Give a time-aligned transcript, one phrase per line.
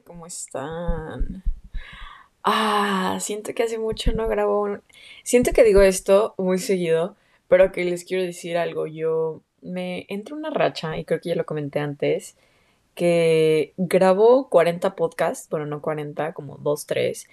[0.00, 1.42] ¿cómo están?
[2.42, 4.78] Ah, siento que hace mucho no grabo.
[5.22, 7.16] Siento que digo esto muy seguido,
[7.48, 8.86] pero que les quiero decir algo.
[8.86, 12.36] Yo me entro una racha, y creo que ya lo comenté antes,
[12.94, 17.28] que grabo 40 podcasts, bueno, no 40, como 2, 3.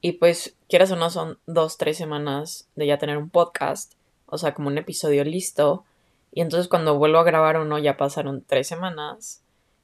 [0.00, 3.94] Y pues, quieras o no, son 2, 3 semanas de ya tener un podcast,
[4.26, 5.84] o sea, como un episodio listo.
[6.32, 9.42] Y entonces cuando vuelvo a grabar uno ya pasaron 3 semanas.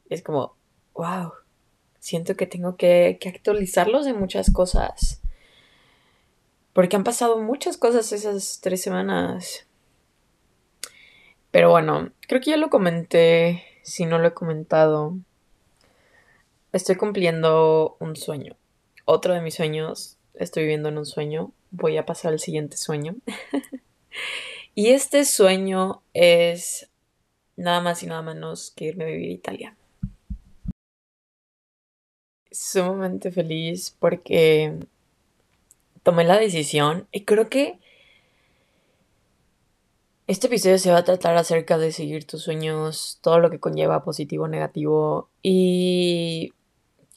[0.09, 0.55] Es como,
[0.95, 1.33] wow,
[2.01, 5.21] siento que tengo que, actualizarlos de muchas cosas.
[6.73, 9.67] Porque han pasado muchas cosas esas tres semanas.
[11.51, 13.65] Pero bueno, creo que ya lo comenté.
[13.83, 15.17] Si no lo he comentado,
[16.73, 18.57] estoy cumpliendo un sueño.
[19.05, 20.17] Otro de mis sueños.
[20.35, 21.53] Estoy viviendo en un sueño.
[21.71, 23.17] Voy a pasar al siguiente sueño.
[24.75, 26.89] y este sueño es
[27.57, 29.77] nada más y nada menos que irme a vivir a Italia
[32.51, 34.75] sumamente feliz porque
[36.03, 37.79] tomé la decisión y creo que
[40.27, 44.05] este episodio se va a tratar acerca de seguir tus sueños, todo lo que conlleva
[44.05, 46.53] positivo o negativo y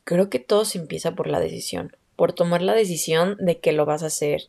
[0.04, 3.86] creo que todo se empieza por la decisión, por tomar la decisión de que lo
[3.86, 4.48] vas a hacer.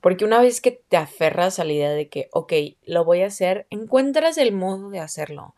[0.00, 2.52] Porque una vez que te aferras a la idea de que, ok,
[2.84, 5.54] lo voy a hacer, encuentras el modo de hacerlo.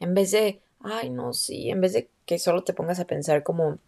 [0.00, 3.44] En vez de, ay, no, sí, en vez de que solo te pongas a pensar
[3.44, 3.78] como,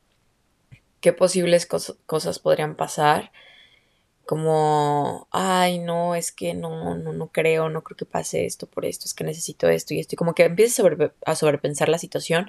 [1.06, 3.30] qué posibles cosas podrían pasar.
[4.24, 8.84] Como, ay, no, es que no, no, no creo, no creo que pase esto por
[8.84, 10.16] esto, es que necesito esto y esto.
[10.16, 10.84] Y como que empieces
[11.24, 12.48] a sobrepensar la situación.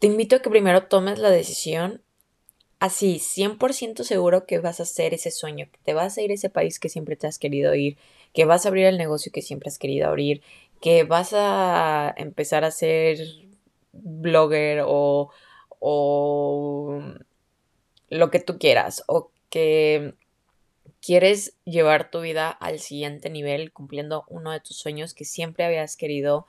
[0.00, 2.02] Te invito a que primero tomes la decisión
[2.80, 6.34] así, 100% seguro que vas a hacer ese sueño, que te vas a ir a
[6.34, 7.98] ese país que siempre te has querido ir,
[8.34, 10.42] que vas a abrir el negocio que siempre has querido abrir,
[10.80, 13.20] que vas a empezar a ser
[13.92, 15.30] blogger o
[15.84, 17.02] o
[18.08, 20.14] lo que tú quieras o que
[21.04, 25.96] quieres llevar tu vida al siguiente nivel cumpliendo uno de tus sueños que siempre habías
[25.96, 26.46] querido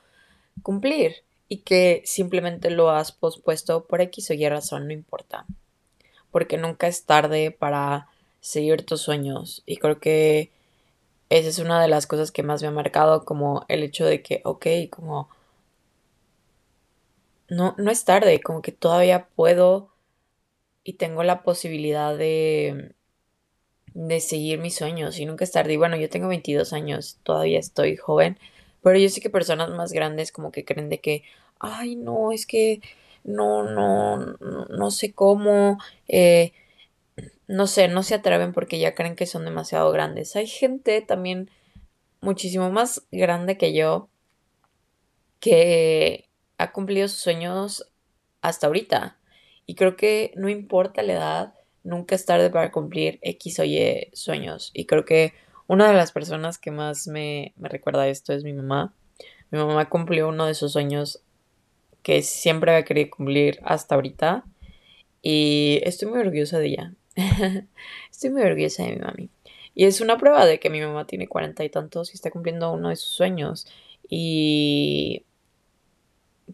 [0.62, 5.48] cumplir y que simplemente lo has pospuesto por X o Y razón, no importa.
[6.32, 8.08] Porque nunca es tarde para
[8.40, 10.52] seguir tus sueños y creo que
[11.30, 14.22] esa es una de las cosas que más me ha marcado como el hecho de
[14.22, 15.28] que, ok, como
[17.54, 19.92] no, no es tarde, como que todavía puedo
[20.84, 22.94] y tengo la posibilidad de,
[23.94, 25.74] de seguir mis sueños y nunca es tarde.
[25.74, 28.38] Y bueno, yo tengo 22 años, todavía estoy joven,
[28.82, 31.24] pero yo sé que personas más grandes como que creen de que,
[31.60, 32.82] ay, no, es que
[33.24, 35.78] no, no, no sé cómo,
[36.08, 36.54] eh,
[37.48, 40.36] no sé, no se atreven porque ya creen que son demasiado grandes.
[40.36, 41.50] Hay gente también
[42.20, 44.10] muchísimo más grande que yo
[45.40, 47.90] que ha cumplido sus sueños
[48.42, 49.18] hasta ahorita.
[49.66, 51.54] Y creo que no importa la edad,
[51.84, 54.72] nunca es tarde para cumplir X o Y sueños.
[54.74, 55.34] Y creo que
[55.68, 58.94] una de las personas que más me, me recuerda esto es mi mamá.
[59.52, 61.22] Mi mamá cumplió uno de sus sueños
[62.02, 64.44] que siempre había querido cumplir hasta ahorita.
[65.22, 66.94] Y estoy muy orgullosa de ella.
[68.12, 69.30] estoy muy orgullosa de mi mami.
[69.74, 72.72] Y es una prueba de que mi mamá tiene cuarenta y tantos y está cumpliendo
[72.72, 73.68] uno de sus sueños.
[74.08, 75.24] Y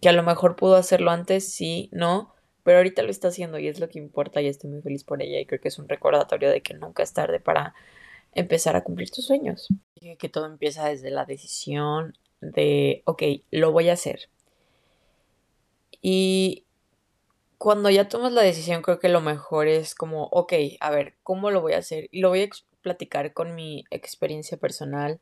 [0.02, 2.34] que a lo mejor pudo hacerlo antes, sí, no,
[2.64, 5.22] pero ahorita lo está haciendo y es lo que importa y estoy muy feliz por
[5.22, 7.74] ella y creo que es un recordatorio de que nunca es tarde para
[8.34, 9.68] empezar a cumplir tus sueños.
[10.18, 14.30] Que todo empieza desde la decisión de, ok, lo voy a hacer.
[16.02, 16.66] Y
[17.58, 21.52] cuando ya tomas la decisión, creo que lo mejor es como, ok, a ver, ¿cómo
[21.52, 22.08] lo voy a hacer?
[22.12, 22.50] Y lo voy a
[22.82, 25.20] platicar con mi experiencia personal.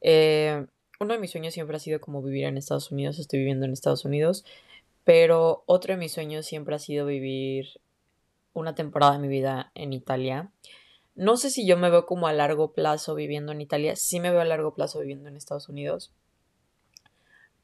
[0.00, 0.66] Eh,
[1.04, 3.72] uno de mis sueños siempre ha sido como vivir en Estados Unidos, estoy viviendo en
[3.72, 4.44] Estados Unidos,
[5.04, 7.80] pero otro de mis sueños siempre ha sido vivir
[8.54, 10.50] una temporada de mi vida en Italia.
[11.14, 14.30] No sé si yo me veo como a largo plazo viviendo en Italia, sí me
[14.30, 16.12] veo a largo plazo viviendo en Estados Unidos,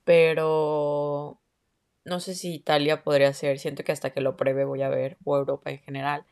[0.05, 1.39] pero
[2.05, 5.17] no sé si Italia podría ser, siento que hasta que lo pruebe voy a ver,
[5.25, 6.25] o Europa en general,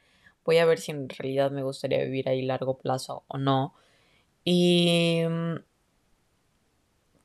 [0.44, 3.75] voy a ver si en realidad me gustaría vivir ahí largo plazo o no.
[4.44, 5.56] Y mm,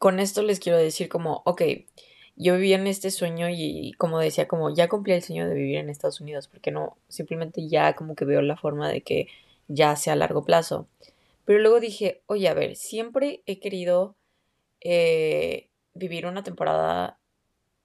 [0.04, 1.62] con esto les quiero decir como, ok,
[2.36, 5.78] yo vivía en este sueño y como decía, como ya cumplí el sueño de vivir
[5.78, 9.30] en Estados Unidos, porque no, simplemente ya como que veo la forma de que
[9.70, 10.90] ya sea a largo plazo.
[11.46, 14.18] Pero luego dije, oye, a ver, siempre he querido
[14.82, 17.18] eh, vivir una temporada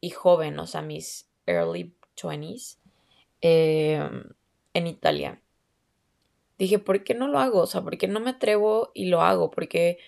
[0.00, 2.78] y joven, o sea, mis early 20s,
[3.42, 4.24] em,
[4.74, 5.40] en Italia.
[6.58, 7.60] Dije, ¿por qué no lo hago?
[7.60, 9.52] O sea, ¿por qué no me atrevo y lo hago?
[9.52, 9.98] Porque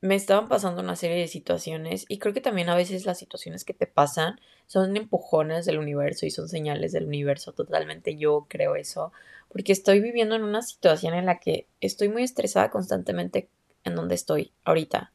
[0.00, 3.64] me estaban pasando una serie de situaciones y creo que también a veces las situaciones
[3.64, 7.52] que te pasan son empujones del universo y son señales del universo.
[7.52, 9.12] Totalmente yo creo eso,
[9.50, 13.48] porque estoy viviendo en una situación en la que estoy muy estresada constantemente
[13.84, 15.12] en donde estoy ahorita,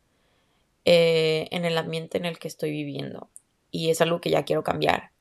[0.86, 3.30] eh, en el ambiente en el que estoy viviendo
[3.72, 5.12] y es algo que ya quiero cambiar.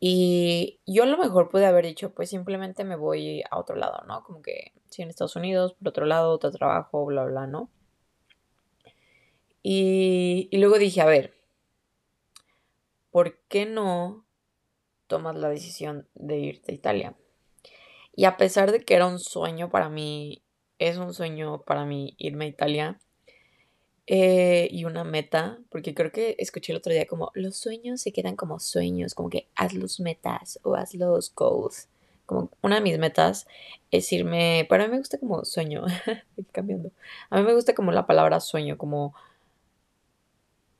[0.00, 4.02] Y yo a lo mejor pude haber dicho, pues simplemente me voy a otro lado,
[4.08, 4.24] ¿no?
[4.24, 7.70] Como que sí en Estados Unidos, por otro lado, otro trabajo, bla, bla, ¿no?
[9.62, 11.34] Y, luego dije, a ver,
[13.10, 14.26] ¿por qué no
[15.06, 17.14] tomas la decisión de irte a Italia?
[18.14, 20.42] Y a pesar de que era un sueño para mí,
[20.78, 23.00] es un sueño para mí irme a Italia
[24.08, 28.12] eh, y una meta, porque creo que escuché el otro día como los sueños se
[28.12, 31.88] quedan como sueños, como que haz los metas o haz los goals.
[32.26, 33.46] Como una de mis metas
[33.90, 35.84] es irme, para mí me gusta como sueño,
[36.52, 36.90] cambiando.
[37.30, 39.14] A mí me gusta como la palabra sueño, como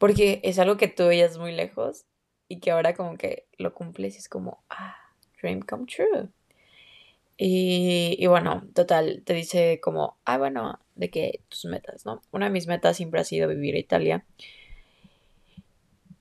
[0.02, 2.06] porque es algo que tú veías muy lejos
[2.49, 4.96] y que ahora como que lo cumples y es como, ah,
[5.40, 6.28] dream come true.
[7.37, 12.20] Y, y, bueno, total, te dice como, ah, bueno, de que tus metas, ¿no?
[12.32, 14.26] Una de mis metas siempre ha sido vivir a Italia.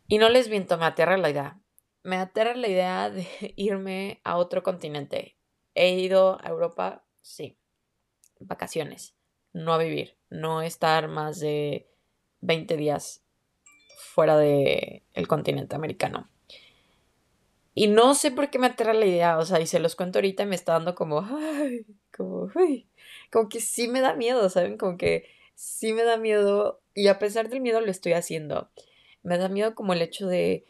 [0.07, 1.60] Y no les miento, me aterra la idea.
[2.04, 3.25] Me aterra la idea de
[3.56, 5.38] irme a otro continente.
[5.74, 7.57] He ido a Europa, sí.
[8.39, 9.16] Vacaciones,
[9.54, 11.89] no a vivir, no estar más de
[12.42, 13.21] 20 días
[14.01, 16.30] fuera del el continente americano.
[17.74, 20.19] Y no sé por qué me aterra la idea, o sea, y se los cuento
[20.19, 21.21] ahorita y me está dando como,
[22.15, 22.88] como, ay,
[23.31, 24.77] como que sí me da miedo, ¿saben?
[24.77, 25.25] Como que
[25.56, 28.69] sí me da miedo y a pesar del miedo lo estoy haciendo.
[29.24, 30.65] Me da miedo como el hecho de,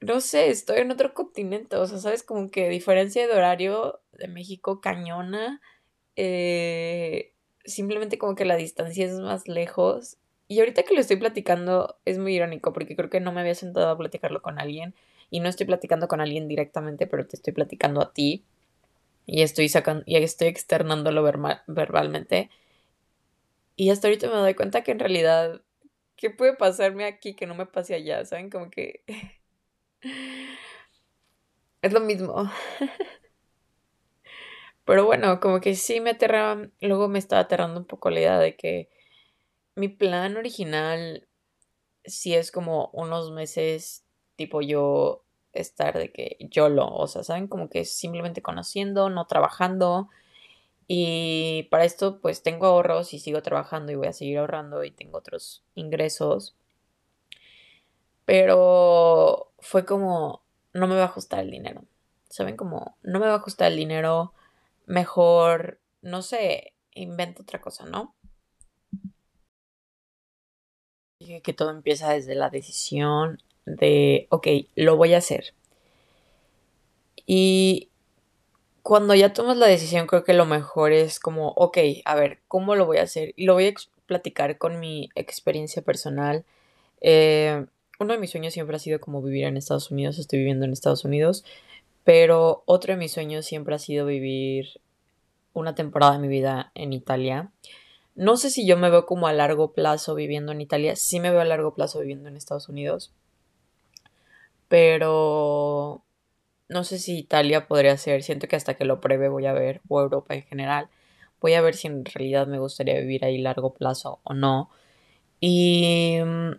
[0.00, 2.22] no sé, estoy en otro continente, o sea, ¿sabes?
[2.22, 5.60] Como que diferencia de horario de México cañona,
[6.14, 7.34] eh,
[7.64, 10.19] simplemente como que la distancia es más lejos
[10.50, 13.54] y ahorita que lo estoy platicando es muy irónico porque creo que no me había
[13.54, 14.94] sentado a platicarlo con alguien
[15.30, 18.44] y no estoy platicando con alguien directamente, pero te estoy platicando a ti
[19.26, 21.22] y estoy sacando y estoy externándolo
[21.68, 22.50] verbalmente.
[23.76, 25.62] Y hasta ahorita me doy cuenta que en realidad
[26.16, 28.24] ¿qué puede pasarme aquí que no me pase allá?
[28.24, 28.50] ¿Saben?
[28.50, 29.04] Como que
[31.82, 32.50] es lo mismo.
[34.84, 38.38] Pero bueno, como que sí me aterra, luego me estaba aterrando un poco la idea
[38.38, 38.88] de que
[39.74, 41.28] mi plan original
[42.04, 44.04] sí es como unos meses,
[44.36, 47.48] tipo yo estar de que yo lo, o sea, ¿saben?
[47.48, 50.08] Como que simplemente conociendo, no trabajando.
[50.86, 54.90] Y para esto pues tengo ahorros y sigo trabajando y voy a seguir ahorrando y
[54.90, 56.56] tengo otros ingresos.
[58.24, 61.84] Pero fue como, no me va a ajustar el dinero.
[62.28, 62.56] ¿Saben?
[62.56, 64.34] Como, no me va a ajustar el dinero,
[64.86, 68.14] mejor, no sé, invento otra cosa, ¿no?
[71.42, 75.54] Que todo empieza desde la decisión de, ok, lo voy a hacer.
[77.26, 77.88] Y
[78.82, 82.74] cuando ya tomas la decisión, creo que lo mejor es como, ok, a ver, ¿cómo
[82.74, 83.32] lo voy a hacer?
[83.36, 83.74] Y lo voy a
[84.06, 86.44] platicar con mi experiencia personal.
[87.00, 87.66] Eh,
[88.00, 90.72] uno de mis sueños siempre ha sido como vivir en Estados Unidos, estoy viviendo en
[90.72, 91.44] Estados Unidos,
[92.02, 94.80] pero otro de mis sueños siempre ha sido vivir
[95.52, 97.50] una temporada de mi vida en Italia.
[98.20, 101.30] No sé si yo me veo como a largo plazo viviendo en Italia, sí me
[101.30, 103.14] veo a largo plazo viviendo en Estados Unidos,
[104.68, 106.02] pero
[106.68, 109.80] no sé si Italia podría ser, siento que hasta que lo pruebe voy a ver,
[109.88, 110.90] o Europa en general,
[111.40, 114.68] voy a ver si en realidad me gustaría vivir ahí largo plazo o no.
[115.40, 116.50] Y mm,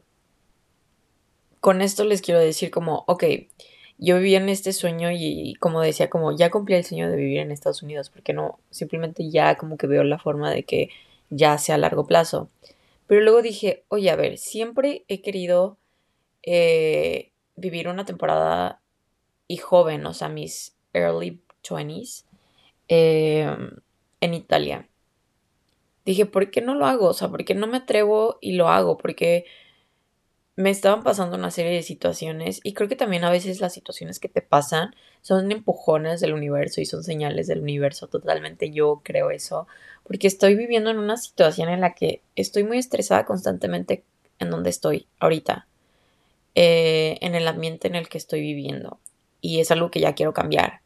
[1.60, 3.24] con esto les quiero decir como, ok,
[4.00, 7.38] yo vivía en este sueño y, como decía, como ya cumplí el sueño de vivir
[7.42, 10.90] en Estados Unidos, porque no, simplemente ya como que veo la forma de que
[11.32, 12.52] ya sea a largo plazo.
[13.08, 15.80] Pero luego dije, oye, a ver, siempre he querido
[16.44, 18.82] eh, vivir una temporada
[19.48, 22.26] y joven, o sea, mis early 20s,
[22.88, 23.72] em,
[24.22, 24.88] en Italia.
[26.06, 27.08] Dije, ¿por qué no lo hago?
[27.08, 28.98] O sea, ¿por qué no me atrevo y lo hago?
[28.98, 29.46] Porque
[30.56, 34.20] me estaban pasando una serie de situaciones y creo que también a veces las situaciones
[34.20, 38.08] que te pasan son empujones del universo y son señales del universo.
[38.08, 39.68] Totalmente yo creo eso
[40.04, 44.04] porque estoy viviendo en una situación en la que estoy muy estresada constantemente
[44.40, 45.68] en donde estoy ahorita,
[46.56, 49.00] eh, en el ambiente en el que estoy viviendo
[49.40, 50.82] y es algo que ya quiero cambiar.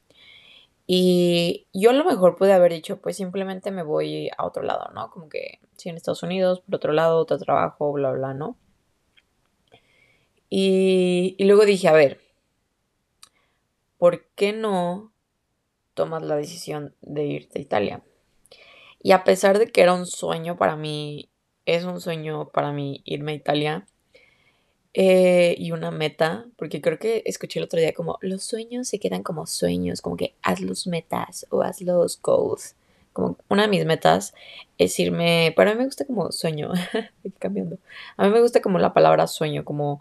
[0.87, 4.91] Y yo a lo mejor pude haber dicho, pues simplemente me voy a otro lado,
[4.93, 5.09] ¿no?
[5.09, 8.55] Como que sí en Estados Unidos, por otro lado, otro trabajo, bla, bla, ¿no?
[10.57, 12.21] Y, luego dije, a ver,
[13.97, 15.11] ¿por qué no
[15.95, 18.01] tomas la decisión de irte a Italia?
[19.03, 21.27] Y a pesar de que era un sueño para mí,
[21.65, 23.87] es un sueño para mí irme a Italia.
[24.93, 28.97] Eh, y una meta, porque creo que escuché el otro día como los sueños se
[28.97, 32.75] quedan como sueños, como que haz los metas o haz los goals.
[33.11, 34.33] Como una de mis metas
[34.77, 36.71] es irme, para mí me gusta como sueño,
[37.39, 37.77] cambiando.
[38.15, 39.99] A mí me gusta como la palabra sueño, como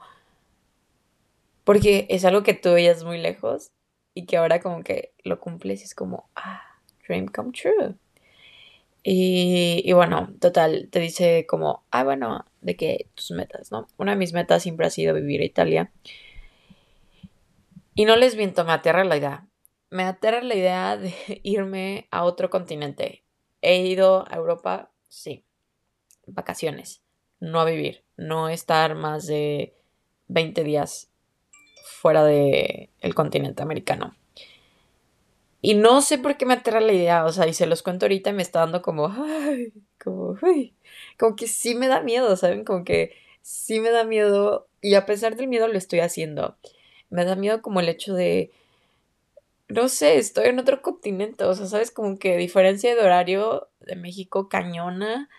[1.65, 3.73] porque es algo que tú veías muy lejos
[4.15, 6.63] y que ahora como que lo cumples y es como, ah,
[7.07, 7.97] dream come true.
[9.07, 13.87] Y, bueno, total, te dice como, ah, bueno, de que tus metas, ¿no?
[13.99, 15.93] Una de mis metas siempre ha sido vivir en Italia.
[17.95, 19.47] Y no les miento, me aterra la idea.
[19.91, 23.25] Me aterra la idea de irme a otro continente.
[23.61, 25.45] He ido a Europa, sí.
[26.27, 27.03] Vacaciones.
[27.41, 28.05] No a vivir.
[28.17, 29.75] No estar más de
[30.29, 31.11] 20 días
[32.05, 34.15] fuera del el continente americano.
[35.63, 38.05] Y no sé por qué me aterra la idea, o sea, y se los cuento
[38.05, 40.75] ahorita y me está dando como, ay, como, uy,
[41.19, 42.63] como que sí me da miedo, ¿saben?
[42.67, 46.59] Como que sí me da miedo y a pesar del miedo lo estoy haciendo.
[47.09, 48.51] Me da miedo como el hecho de,
[49.69, 51.91] no sé, estoy en otro continente, o sea, ¿sabes?
[51.91, 55.31] Como que diferencia de horario de México cañona,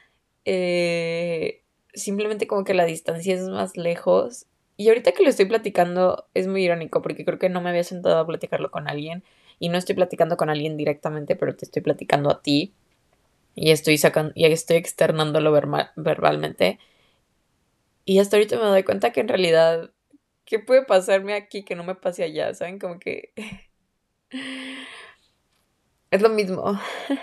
[0.45, 1.61] eh,
[1.93, 4.47] simplemente como que la distancia es más lejos.
[4.77, 7.83] Y ahorita que lo estoy platicando es muy irónico porque creo que no me había
[7.83, 9.23] sentado a platicarlo con alguien
[9.59, 12.73] y no estoy platicando con alguien directamente, pero te estoy platicando a ti
[13.55, 15.51] y estoy sacando y estoy externándolo
[15.95, 16.79] verbalmente.
[18.05, 19.91] Y hasta ahorita me doy cuenta que en realidad
[20.45, 22.53] ¿qué puede pasarme aquí que no me pase allá?
[22.53, 22.79] ¿Saben?
[22.79, 23.33] Como que
[26.11, 26.79] es lo mismo.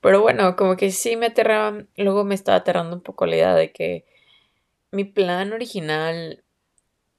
[0.00, 3.54] Pero bueno, como que sí me aterra, luego me estaba aterrando un poco la idea
[3.54, 4.04] de que
[4.92, 6.44] mi plan original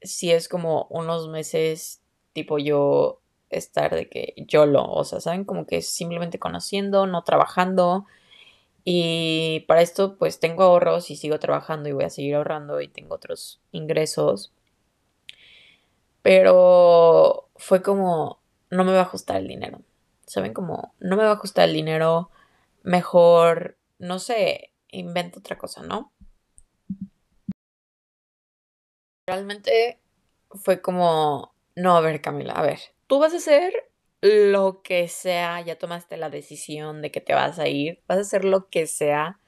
[0.01, 2.01] sí es como unos meses
[2.33, 7.23] tipo yo estar de que yo lo, o sea, saben como que simplemente conociendo, no
[7.23, 8.05] trabajando.
[8.85, 12.87] Y para esto pues tengo ahorros y sigo trabajando y voy a seguir ahorrando y
[12.87, 14.53] tengo otros ingresos.
[16.21, 18.39] Pero fue como,
[18.69, 19.81] no me va a ajustar el dinero.
[20.25, 20.53] ¿Saben?
[20.53, 22.31] Como, no me va a ajustar el dinero,
[22.83, 26.12] mejor, no sé, invento otra cosa, ¿no?
[29.27, 29.99] Realmente
[30.51, 33.73] fue como, no, a ver, Camila, a ver, tú vas a hacer
[34.21, 38.21] lo que sea, ya tomaste la decisión de que te vas a ir, vas a
[38.21, 39.39] hacer lo que sea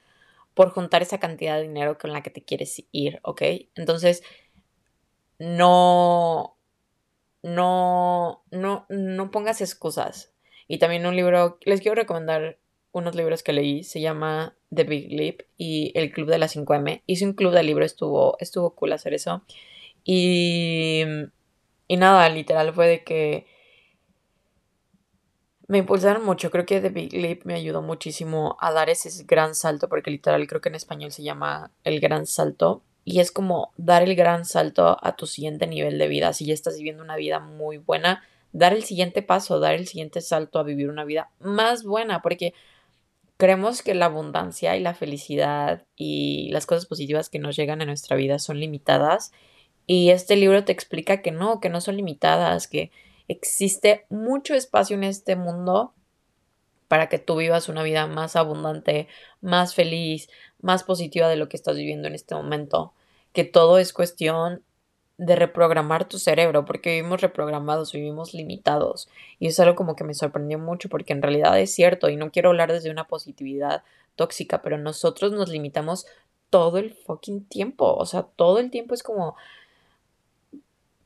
[0.53, 3.41] por juntar esa cantidad de dinero con la que te quieres ir, ¿ok?
[3.75, 4.23] Entonces,
[5.39, 6.57] no,
[7.43, 10.33] no, no, no pongas excusas.
[10.67, 12.59] Y también un libro, les quiero recomendar
[12.97, 17.03] unos libros que leí, se llama The Big Leap y El Club de las 5M.
[17.05, 19.43] Hice un club de libros, estuvo, estuvo cool hacer eso.
[20.03, 21.03] Y
[21.87, 23.45] y nada, literal fue de que
[25.67, 26.51] me impulsaron mucho.
[26.51, 30.47] Creo que The Big Leap me ayudó muchísimo a dar ese gran salto, porque literal
[30.47, 32.83] creo que en español se llama el gran salto.
[33.03, 36.33] Y es como dar el gran salto a tu siguiente nivel de vida.
[36.33, 40.21] Si ya estás viviendo una vida muy buena, dar el siguiente paso, dar el siguiente
[40.21, 42.55] salto a vivir una vida más buena, porque
[43.37, 47.85] creemos que la abundancia y la felicidad y las cosas positivas que nos llegan a
[47.85, 49.31] nuestra vida son limitadas
[49.87, 52.91] y este libro te explica que no, que no son limitadas, que
[53.27, 55.93] existe mucho espacio en este mundo
[56.87, 59.07] para que tú vivas una vida más abundante,
[59.41, 60.29] más feliz,
[60.61, 62.93] más positiva de lo que estás viviendo en este momento.
[63.33, 64.63] Que todo es cuestión
[65.17, 69.07] de reprogramar tu cerebro, porque vivimos reprogramados, vivimos limitados.
[69.39, 72.31] Y es algo como que me sorprendió mucho, porque en realidad es cierto, y no
[72.31, 73.83] quiero hablar desde una positividad
[74.15, 76.05] tóxica, pero nosotros nos limitamos
[76.49, 77.95] todo el fucking tiempo.
[77.95, 79.35] O sea, todo el tiempo es como,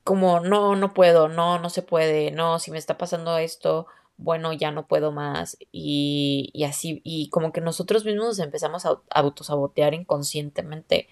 [0.04, 3.86] como no, no puedo, no, no se puede, no, si me está pasando esto,
[4.16, 9.00] bueno, ya no puedo más y, y así, y como que nosotros mismos empezamos a
[9.10, 11.08] autosabotear inconscientemente.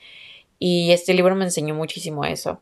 [0.59, 2.61] Y este libro me enseñó muchísimo eso.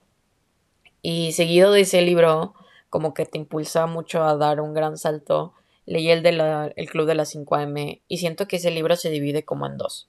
[1.08, 2.52] Y seguido de ese libro,
[2.90, 7.06] como que te impulsa mucho a dar un gran salto, leí el de el Club
[7.06, 10.08] de las 5am y siento que ese libro se divide como en dos.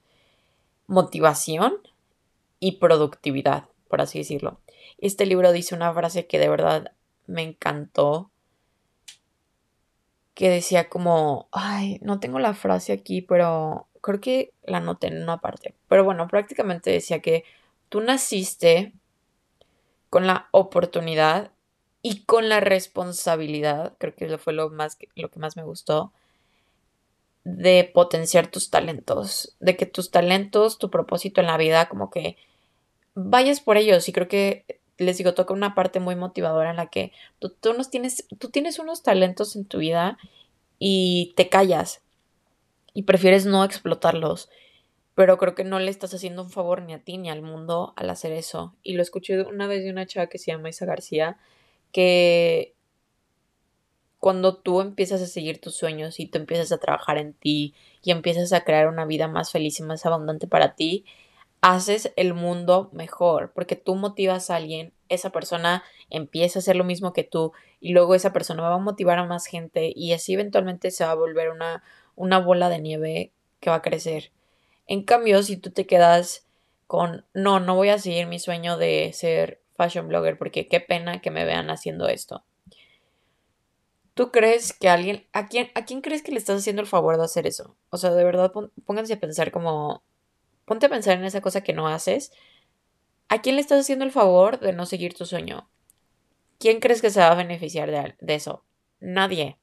[0.87, 1.77] Motivación
[2.59, 4.59] y productividad, por así decirlo.
[4.97, 6.91] Este libro dice una frase que de verdad
[7.27, 8.31] me encantó,
[10.33, 15.21] que decía como, ay, no tengo la frase aquí, pero creo que la noté en
[15.21, 15.75] una parte.
[15.89, 17.43] Pero bueno, prácticamente decía que
[17.87, 18.93] tú naciste
[20.09, 21.51] con la oportunidad
[22.01, 26.11] y con la responsabilidad, creo que fue lo, más, lo que más me gustó,
[27.43, 32.37] de potenciar tus talentos, de que tus talentos, tu propósito en la vida, como que
[33.15, 34.07] vayas por ellos.
[34.09, 34.65] Y creo que
[34.97, 38.79] les digo, toca una parte muy motivadora en la que tú, nos tienes, tú tienes
[38.79, 40.17] unos talentos en tu vida
[40.79, 42.01] y te callas
[42.93, 44.49] y prefieres no explotarlos.
[45.17, 47.91] Pero creo que no le estás haciendo un favor ni a ti ni al mundo
[47.95, 48.75] al hacer eso.
[48.83, 51.39] Y lo escuché una vez de una chava que se llama Isa García,
[51.91, 52.75] que
[54.19, 58.11] cuando tú empiezas a seguir tus sueños y tú empiezas a trabajar en ti y
[58.11, 61.03] empiezas a crear una vida más feliz y más abundante para ti,
[61.61, 66.83] haces el mundo mejor, porque tú motivas a alguien, esa persona empieza a hacer lo
[66.83, 70.35] mismo que tú y luego esa persona va a motivar a más gente y así
[70.35, 71.81] eventualmente se va a volver una,
[72.15, 74.31] una bola de nieve que va a crecer.
[74.87, 76.47] En cambio, si tú te quedas
[76.87, 81.21] con, no, no voy a seguir mi sueño de ser fashion blogger porque qué pena
[81.21, 82.43] que me vean haciendo esto.
[84.13, 87.17] ¿Tú crees que alguien, a quién, a quién crees que le estás haciendo el favor
[87.17, 87.75] de hacer eso?
[87.91, 88.51] O sea, de verdad,
[88.85, 90.01] pónganse a pensar como,
[90.65, 92.31] ponte a pensar en esa cosa que no haces.
[93.29, 95.69] ¿A quién le estás haciendo el favor de no seguir tu sueño?
[96.57, 98.63] ¿Quién crees que se va a beneficiar de, de eso?
[98.99, 99.59] Nadie.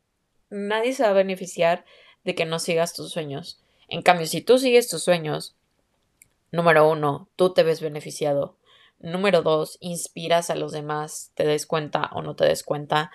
[0.50, 1.84] Nadie se va a beneficiar
[2.22, 3.63] de que no sigas tus sueños.
[3.88, 5.54] En cambio, si tú sigues tus sueños,
[6.52, 8.56] número uno, tú te ves beneficiado.
[8.98, 13.10] Número dos, inspiras a los demás, te des cuenta o no te des cuenta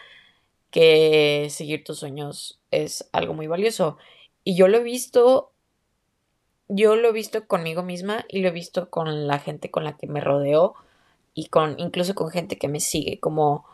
[0.71, 3.97] que seguir tus sueños es algo muy valioso.
[4.43, 5.51] Y yo lo he visto,
[6.67, 9.97] yo lo he visto conmigo misma y lo he visto con la gente con la
[9.97, 10.75] que me rodeo
[11.33, 13.65] y con incluso con gente que me sigue, como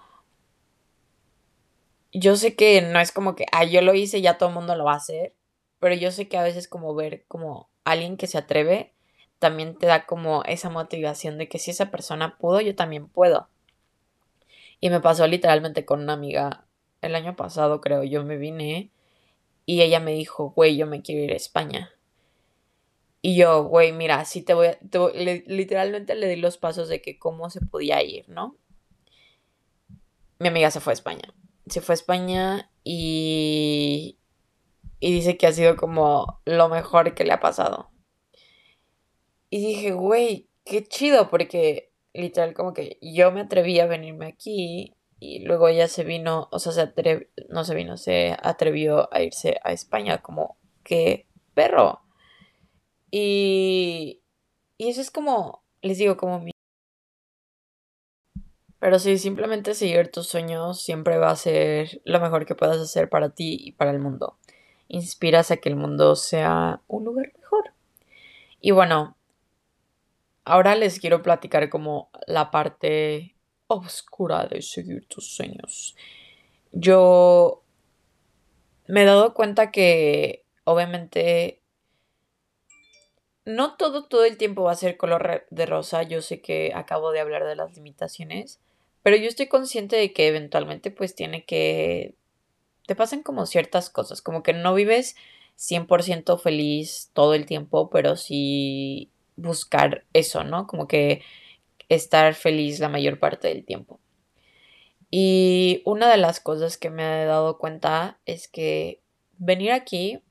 [2.14, 4.76] yo sé que no es como que, ah, yo lo hice, ya todo el mundo
[4.76, 5.34] lo va a hacer,
[5.80, 8.94] pero yo sé que a veces como ver como alguien que se atreve
[9.40, 13.50] también te da como esa motivación de que si esa persona pudo, yo también puedo.
[14.80, 16.66] Y me pasó literalmente con una amiga
[17.02, 18.92] el año pasado, creo, yo me vine
[19.66, 21.92] y ella me dijo, güey, yo me quiero ir a España.
[23.22, 24.78] Y yo, güey, mira, sí te voy a...
[25.48, 28.56] literalmente le di los pasos de que cómo se podía ir, ¿no?
[30.38, 31.34] Mi amiga se fue a España.
[31.66, 34.20] Se fue a España y
[35.06, 37.92] y dice que ha sido como lo mejor que le ha pasado.
[39.52, 44.96] Y dije, güey, qué chido, porque literal como que yo me atreví a venirme aquí
[45.20, 49.22] y luego ella se vino, o sea, se atrevió, no se vino, se atrevió a
[49.22, 52.02] irse a España, como, qué perro.
[53.12, 54.24] Y,
[54.80, 56.50] y eso es como, les digo, como mi...
[58.80, 63.08] Pero sí, simplemente seguir tus sueños siempre va a ser lo mejor que puedas hacer
[63.08, 64.40] para ti y para el mundo
[64.88, 67.74] inspiras a que el mundo sea un lugar mejor.
[68.62, 69.16] Y bueno,
[70.44, 73.36] ahora les quiero platicar como la parte
[73.68, 75.96] oscura de seguir tus sueños.
[76.72, 77.64] Yo
[78.88, 81.62] me he dado cuenta que obviamente
[83.46, 86.04] no todo todo el tiempo va a ser color de rosa.
[86.04, 88.60] Yo sé que acabo de hablar de las limitaciones,
[89.04, 92.16] pero yo estoy consciente de que eventualmente pues tiene que
[92.86, 95.16] te pasan como ciertas cosas, como que no vives
[95.58, 100.68] 100% feliz todo el tiempo, pero sí buscar eso, ¿no?
[100.68, 101.22] Como que
[101.90, 104.00] estar feliz la mayor parte del tiempo.
[105.12, 109.02] Y una de las cosas que me he dado cuenta es que
[109.38, 110.22] venir aquí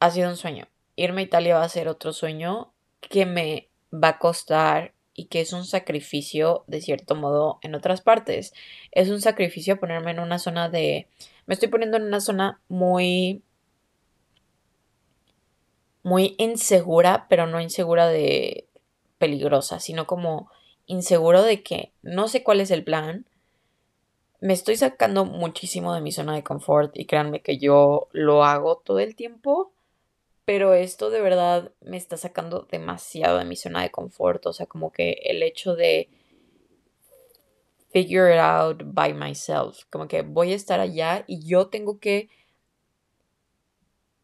[0.00, 0.68] ha sido un sueño.
[0.96, 5.40] Irme a Italia va a ser otro sueño que me va a costar y que
[5.40, 8.54] es un sacrificio de cierto modo en otras partes.
[8.92, 11.08] Es un sacrificio ponerme en una zona de...
[11.46, 13.42] Me estoy poniendo en una zona muy...
[16.04, 18.68] muy insegura, pero no insegura de
[19.18, 20.52] peligrosa, sino como
[20.86, 23.26] inseguro de que no sé cuál es el plan.
[24.40, 28.76] Me estoy sacando muchísimo de mi zona de confort y créanme que yo lo hago
[28.76, 29.72] todo el tiempo
[30.48, 34.64] pero esto de verdad me está sacando demasiado de mi zona de confort, o sea,
[34.64, 36.08] como que el hecho de
[37.90, 42.30] figure it out by myself, como que voy a estar allá y yo tengo que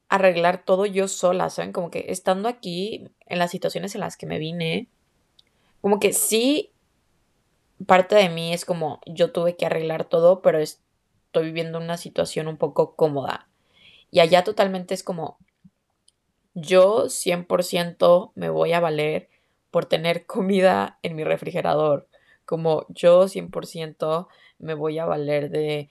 [0.08, 1.72] arreglar todo yo sola, ¿saben?
[1.72, 4.88] Como que estando aquí en las situaciones en las que me vine,
[5.82, 6.72] como que sí,
[7.87, 12.48] parte de mí es como yo tuve que arreglar todo, pero estoy viviendo una situación
[12.48, 13.46] un poco cómoda.
[14.10, 15.37] Y allá totalmente es como
[16.54, 19.28] yo 100% me voy a valer
[19.70, 22.08] por tener comida en mi refrigerador.
[22.44, 25.90] Como yo 100% me voy a valer de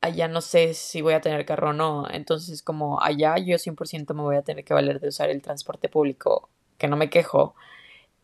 [0.00, 2.06] allá no sé si voy a tener carro o no.
[2.10, 5.88] Entonces, como allá yo 100% me voy a tener que valer de usar el transporte
[5.88, 7.54] público, que no me quejo.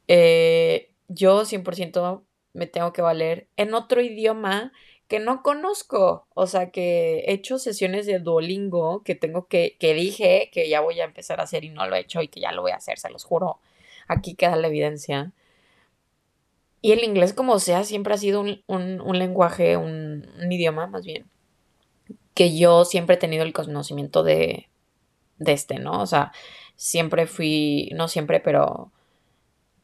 [0.09, 4.73] Eh, yo 100% me tengo que valer en otro idioma
[5.13, 6.27] que no conozco.
[6.33, 10.81] O sea, que he hecho sesiones de Duolingo que tengo que, que dije que ya
[10.81, 12.71] voy a empezar a hacer y no lo he hecho y que ya lo voy
[12.71, 13.59] a hacer, se los juro.
[14.09, 15.33] Aquí queda la evidencia.
[16.81, 21.05] Y el inglés, como sea, siempre ha sido un, un, lenguaje, un, un, idioma más
[21.05, 21.27] bien,
[22.33, 24.71] que yo siempre he tenido el conocimiento de,
[25.37, 26.01] de este, ¿no?
[26.01, 26.33] O sea,
[26.75, 28.91] siempre fui, no siempre, pero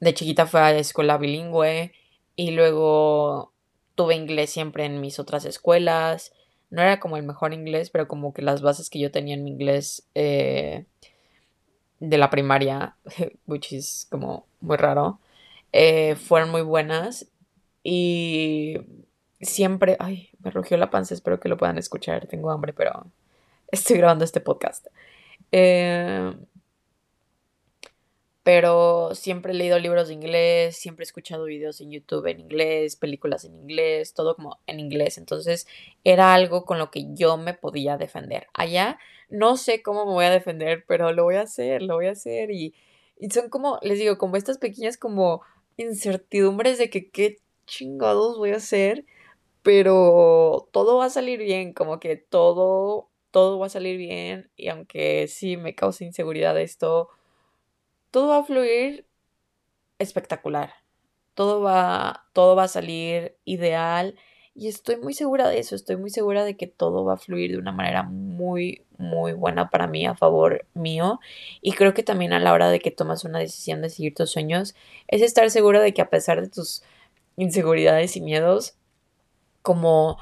[0.00, 1.92] de chiquita fui a escuela bilingüe
[2.34, 3.52] y luego
[3.98, 6.32] tuve inglés siempre en mis otras escuelas.
[6.70, 9.42] No era como el mejor inglés, pero como que las bases que yo tenía en
[9.42, 10.84] mi inglés eh,
[11.98, 12.94] de la primaria,
[13.46, 15.18] which is como muy raro,
[15.72, 17.26] eh, fueron muy buenas.
[17.82, 18.76] Y
[19.40, 23.04] siempre, ay, me rugió la panza, espero que lo puedan escuchar, tengo hambre, pero
[23.72, 24.86] estoy grabando este podcast.
[25.50, 26.36] Eh,
[28.48, 32.96] pero siempre he leído libros de inglés, siempre he escuchado videos en YouTube en inglés,
[32.96, 35.18] películas en inglés, todo como en inglés.
[35.18, 35.66] Entonces
[36.02, 38.46] era algo con lo que yo me podía defender.
[38.54, 42.06] Allá no sé cómo me voy a defender, pero lo voy a hacer, lo voy
[42.06, 42.50] a hacer.
[42.50, 42.74] Y,
[43.18, 45.42] y son como, les digo, como estas pequeñas como
[45.76, 49.04] incertidumbres de que qué chingados voy a hacer,
[49.62, 54.50] pero todo va a salir bien, como que todo, todo va a salir bien.
[54.56, 57.10] Y aunque sí me causa inseguridad esto,
[58.10, 59.06] todo va a fluir
[59.98, 60.72] espectacular.
[61.34, 64.16] Todo va, todo va a salir ideal.
[64.54, 67.52] Y estoy muy segura de eso, estoy muy segura de que todo va a fluir
[67.52, 71.20] de una manera muy, muy buena para mí, a favor mío.
[71.60, 74.32] Y creo que también a la hora de que tomas una decisión de seguir tus
[74.32, 74.74] sueños,
[75.06, 76.82] es estar seguro de que a pesar de tus
[77.36, 78.76] inseguridades y miedos,
[79.62, 80.18] como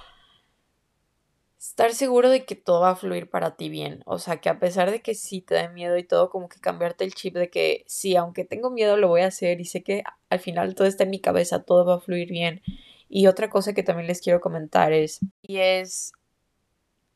[1.58, 4.02] estar seguro de que todo va a fluir para ti bien.
[4.06, 6.60] O sea, que a pesar de que sí te da miedo y todo, como que
[6.60, 9.82] cambiarte el chip de que sí, aunque tengo miedo, lo voy a hacer y sé
[9.82, 12.62] que al final todo está en mi cabeza, todo va a fluir bien.
[13.08, 16.12] Y otra cosa que también les quiero comentar es, y es,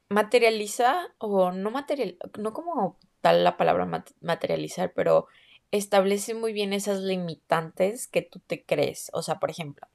[0.08, 5.26] materializa o no material, no como tal la palabra materializar, pero
[5.70, 9.10] establece muy bien esas limitantes que tú te crees.
[9.12, 9.86] O sea, por ejemplo,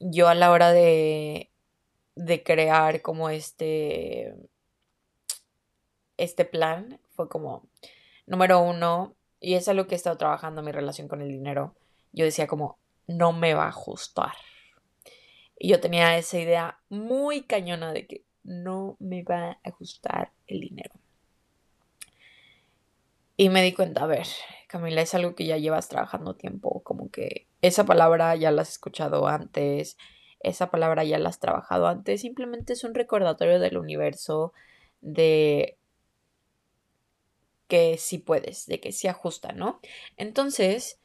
[0.00, 1.51] yo a la hora de
[2.14, 4.34] de crear como este,
[6.16, 7.68] este plan fue como,
[8.26, 11.74] número uno, y es algo que he estado trabajando mi relación con el dinero,
[12.12, 14.34] yo decía como, no me va a ajustar.
[15.58, 20.60] Y yo tenía esa idea muy cañona de que no me va a ajustar el
[20.60, 20.94] dinero.
[23.36, 24.26] Y me di cuenta, a ver,
[24.68, 28.70] Camila, es algo que ya llevas trabajando tiempo, como que esa palabra ya la has
[28.70, 29.96] escuchado antes,
[30.42, 34.52] esa palabra ya la has trabajado antes, simplemente es un recordatorio del universo
[35.00, 35.76] de
[37.68, 39.80] que sí puedes, de que sí ajusta, ¿no?
[40.16, 40.98] Entonces,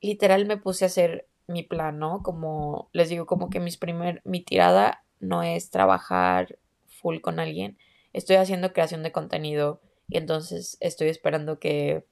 [0.00, 2.22] literal me puse a hacer mi plan, ¿no?
[2.22, 7.76] Como les digo, como que mis primer, mi tirada no es trabajar full con alguien,
[8.12, 12.04] estoy haciendo creación de contenido y entonces estoy esperando que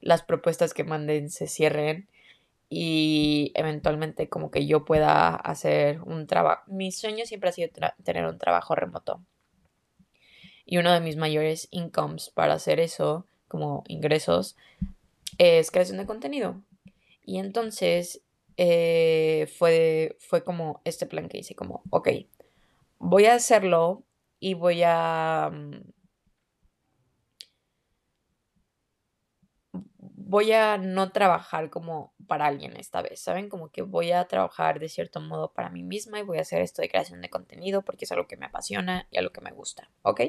[0.00, 2.08] las propuestas que manden se cierren
[2.72, 6.62] y eventualmente como que yo pueda hacer un trabajo.
[6.68, 7.68] Mi sueño siempre ha sido
[8.04, 9.20] tener un trabajo remoto.
[10.64, 14.56] Y uno de mis mayores incomes para hacer eso, como ingresos,
[15.36, 16.62] es creación de contenido.
[17.26, 18.22] Y entonces
[18.56, 22.08] eh, fue, fue como este plan que hice, como, ok,
[23.00, 24.04] voy a hacerlo
[24.38, 25.50] y voy a...
[25.52, 25.90] Mm,
[30.30, 33.48] voy a no trabajar como para alguien esta vez, ¿saben?
[33.48, 36.62] Como que voy a trabajar de cierto modo para mí misma y voy a hacer
[36.62, 39.50] esto de creación de contenido porque es algo que me apasiona y algo que me
[39.50, 40.20] gusta, ¿ok?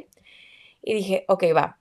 [0.82, 1.78] Y dije, ok, va.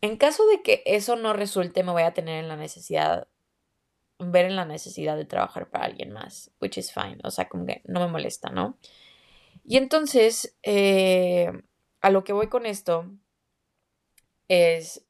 [0.00, 3.28] En caso de que eso no resulte, me voy a tener en la necesidad,
[4.18, 7.64] ver en la necesidad de trabajar para alguien más, which is fine, o sea, como
[7.64, 8.76] que no me molesta, ¿no?
[9.64, 11.52] Y entonces, eh,
[12.00, 13.08] a lo que voy con esto
[14.48, 15.06] es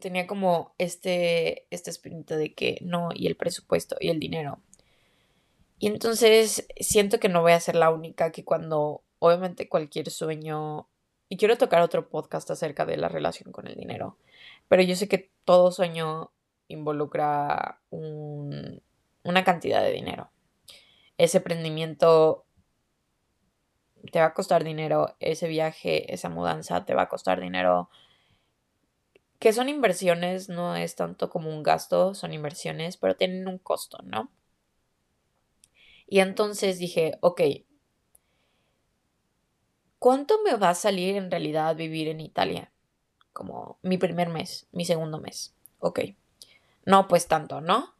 [0.00, 4.60] tenía como este, este espíritu de que no, y el presupuesto y el dinero.
[5.78, 10.88] Y entonces siento que no voy a ser la única que cuando, obviamente cualquier sueño,
[11.28, 14.16] y quiero tocar otro podcast acerca de la relación con el dinero,
[14.68, 16.30] pero yo sé que todo sueño
[16.68, 18.82] involucra un,
[19.22, 20.30] una cantidad de dinero.
[21.18, 22.44] Ese emprendimiento
[24.10, 27.90] te va a costar dinero, ese viaje, esa mudanza te va a costar dinero,
[29.38, 33.98] que son inversiones, no es tanto como un gasto, son inversiones, pero tienen un costo,
[34.02, 34.30] ¿no?
[36.06, 37.42] Y entonces dije, ok,
[39.98, 42.72] ¿cuánto me va a salir en realidad vivir en Italia?
[43.32, 45.54] Como mi primer mes, mi segundo mes.
[45.78, 46.00] Ok.
[46.84, 47.94] No, pues tanto, ¿no?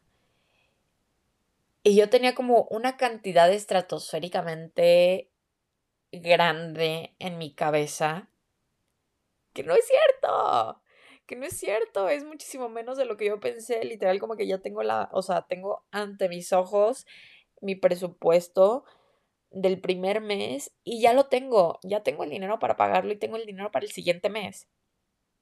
[1.83, 5.29] Y yo tenía como una cantidad estratosféricamente
[6.11, 8.29] grande en mi cabeza
[9.53, 10.81] que no es cierto
[11.27, 14.47] que no es cierto, es muchísimo menos de lo que yo pensé, literal como que
[14.47, 17.05] ya tengo la, o sea, tengo ante mis ojos
[17.61, 18.85] mi presupuesto
[19.51, 23.37] del primer mes y ya lo tengo, ya tengo el dinero para pagarlo y tengo
[23.37, 24.67] el dinero para el siguiente mes,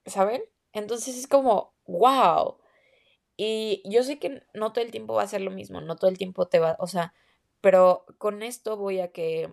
[0.06, 0.42] ¿saben?
[0.72, 2.58] Entonces es como, wow.
[3.36, 6.10] Y yo sé que no todo el tiempo va a ser lo mismo, no todo
[6.10, 7.14] el tiempo te va, o sea,
[7.60, 9.50] pero con esto voy a que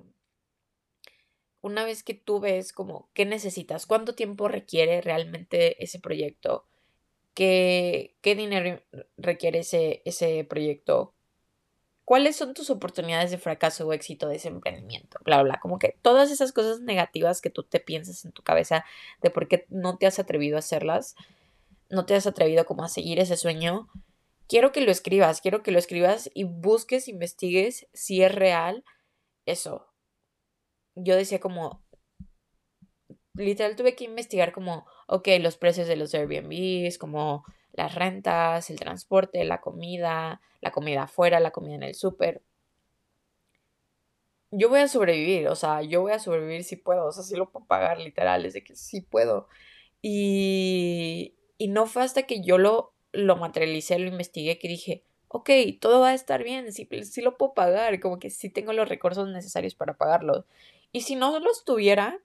[1.63, 6.65] una vez que tú ves como qué necesitas, cuánto tiempo requiere realmente ese proyecto,
[7.33, 8.83] qué, qué dinero
[9.17, 11.13] requiere ese, ese proyecto,
[12.03, 15.97] cuáles son tus oportunidades de fracaso o éxito de ese emprendimiento, bla, bla, como que
[16.01, 18.83] todas esas cosas negativas que tú te piensas en tu cabeza
[19.21, 21.15] de por qué no te has atrevido a hacerlas,
[21.89, 23.87] no te has atrevido como a seguir ese sueño,
[24.49, 28.83] quiero que lo escribas, quiero que lo escribas y busques, investigues si es real
[29.45, 29.92] eso,
[30.95, 31.83] yo decía como,
[33.35, 38.79] literal tuve que investigar como, ok, los precios de los Airbnbs, como las rentas, el
[38.79, 42.43] transporte, la comida, la comida afuera, la comida en el súper.
[44.51, 47.35] Yo voy a sobrevivir, o sea, yo voy a sobrevivir si puedo, o sea, si
[47.35, 49.47] lo puedo pagar, literal, es de que sí puedo.
[50.01, 55.03] Y, y no fue hasta que yo lo, lo materialicé, lo investigué, que dije,
[55.33, 55.49] ok,
[55.81, 56.87] todo va a estar bien, sí,
[57.21, 60.45] lo puedo pagar, como que sí tengo los recursos necesarios para pagarlo.
[60.93, 62.19] Y si no los tuviera,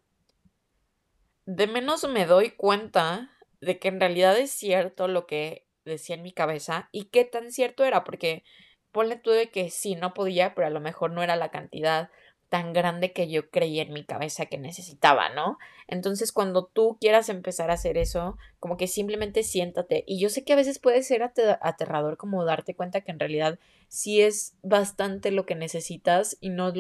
[1.47, 6.23] de menos me doy cuenta de que en realidad es cierto lo que decía en
[6.23, 8.45] mi cabeza y qué tan cierto era, porque
[8.93, 12.11] ponle tú de que sí, no podía, pero a lo mejor no era la cantidad
[12.51, 15.59] tan grande que yo creía en mi cabeza que necesitaba, ¿no?
[15.87, 20.05] Entonces, cuando tú quieras empezar a hacer eso, como que simplemente siéntate.
[20.07, 23.59] Y yo sé que a veces puede ser aterrador como darte cuenta que en realidad
[23.89, 26.73] sí es bastante lo que necesitas y no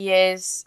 [0.00, 0.64] y es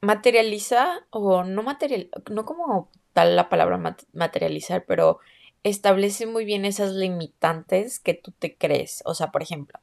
[0.00, 5.18] materializa o no material, no como tal la palabra materializar, pero
[5.62, 9.02] establece muy bien esas limitantes que tú te crees.
[9.04, 9.78] O sea, por ejemplo,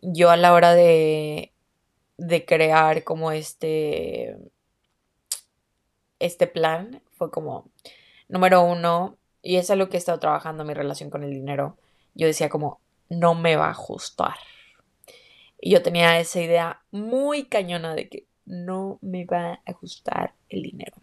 [0.00, 1.52] yo a la hora de,
[2.18, 4.36] de crear como este,
[6.20, 7.68] este plan, fue como,
[8.28, 11.76] número uno, y es algo que he estado trabajando mi relación con el dinero,
[12.14, 14.36] yo decía como, no me va a ajustar.
[15.66, 20.62] Y yo tenía esa idea muy cañona de que no me va a ajustar el
[20.62, 20.94] dinero.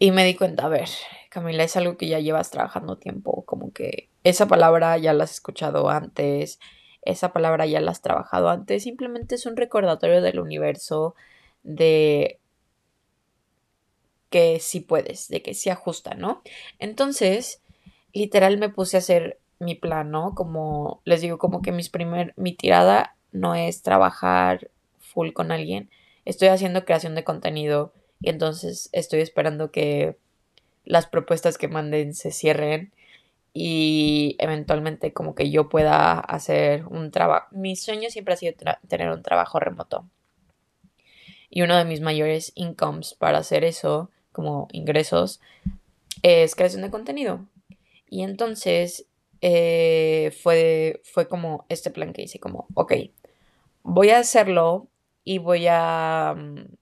[0.00, 0.88] Y me di cuenta, a ver,
[1.30, 5.34] Camila, es algo que ya llevas trabajando tiempo, como que esa palabra ya la has
[5.34, 6.58] escuchado antes,
[7.02, 11.14] esa palabra ya la has trabajado antes, simplemente es un recordatorio del universo
[11.62, 12.40] de
[14.30, 16.42] que sí puedes, de que sí ajusta, ¿no?
[16.80, 17.62] Entonces,
[18.12, 20.34] literal me puse a hacer mi plan, ¿no?
[20.34, 25.90] Como les digo, como que mis primer, mi tirada no es trabajar full con alguien.
[26.24, 30.16] Estoy haciendo creación de contenido y entonces estoy esperando que
[30.84, 32.92] las propuestas que manden se cierren
[33.52, 37.46] y eventualmente como que yo pueda hacer un trabajo.
[37.52, 38.54] Mi sueño siempre ha sido
[38.88, 40.06] tener un trabajo remoto.
[41.48, 45.40] Y uno de mis mayores incomes para hacer eso, como ingresos,
[46.22, 47.46] es creación de contenido.
[48.10, 49.06] Y entonces
[49.40, 52.92] eh, fue, fue como este plan que hice, como, ok,
[53.82, 54.88] voy a hacerlo
[55.24, 56.34] y voy a...
[56.36, 56.76] Mm,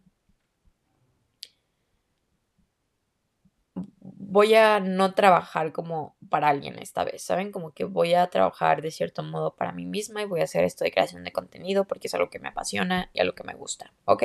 [4.34, 7.52] voy a no trabajar como para alguien esta vez, ¿saben?
[7.52, 10.64] Como que voy a trabajar de cierto modo para mí misma y voy a hacer
[10.64, 13.54] esto de creación de contenido porque es algo que me apasiona y algo que me
[13.54, 14.24] gusta, ¿ok?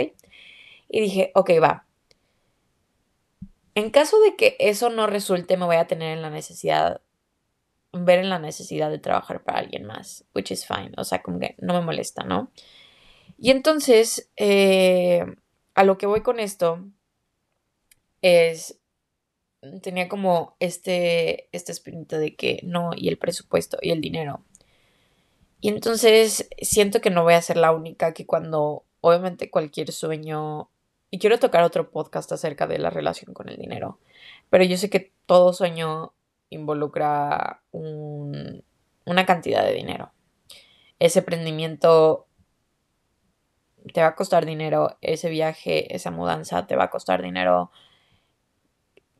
[0.89, 1.85] Y dije, ok, va.
[3.75, 7.01] En caso de que eso no resulte, me voy a tener en la necesidad
[7.91, 11.39] ver en la necesidad de trabajar para alguien más, which is fine, o sea, como
[11.39, 12.51] que no me molesta, ¿no?
[13.37, 15.25] Y entonces, eh,
[15.73, 16.85] a lo que voy con esto
[18.21, 18.79] es,
[19.81, 24.43] tenía como este, este espíritu de que no, y el presupuesto y el dinero.
[25.61, 30.69] Y entonces siento que no voy a ser la única que cuando, obviamente cualquier sueño,
[31.11, 33.99] y quiero tocar otro podcast acerca de la relación con el dinero,
[34.49, 36.13] pero yo sé que todo sueño
[36.49, 40.11] involucra una cantidad de dinero.
[40.99, 42.27] Ese emprendimiento
[43.93, 47.71] te va a costar dinero, ese viaje, esa mudanza te va a costar dinero.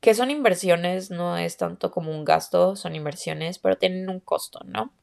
[0.02, 4.60] Que son inversiones, no es tanto como un gasto, son inversiones, pero tienen un costo,
[4.66, 4.94] ¿no?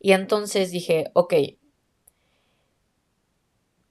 [0.00, 1.34] Y entonces dije, ok,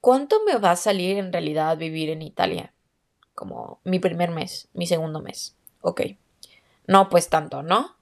[0.02, 2.74] ¿cuánto me va a salir en realidad vivir en Italia?
[3.36, 5.56] Como mi primer mes, mi segundo mes.
[5.82, 6.02] Ok
[6.90, 7.96] no, pues tanto, ¿no?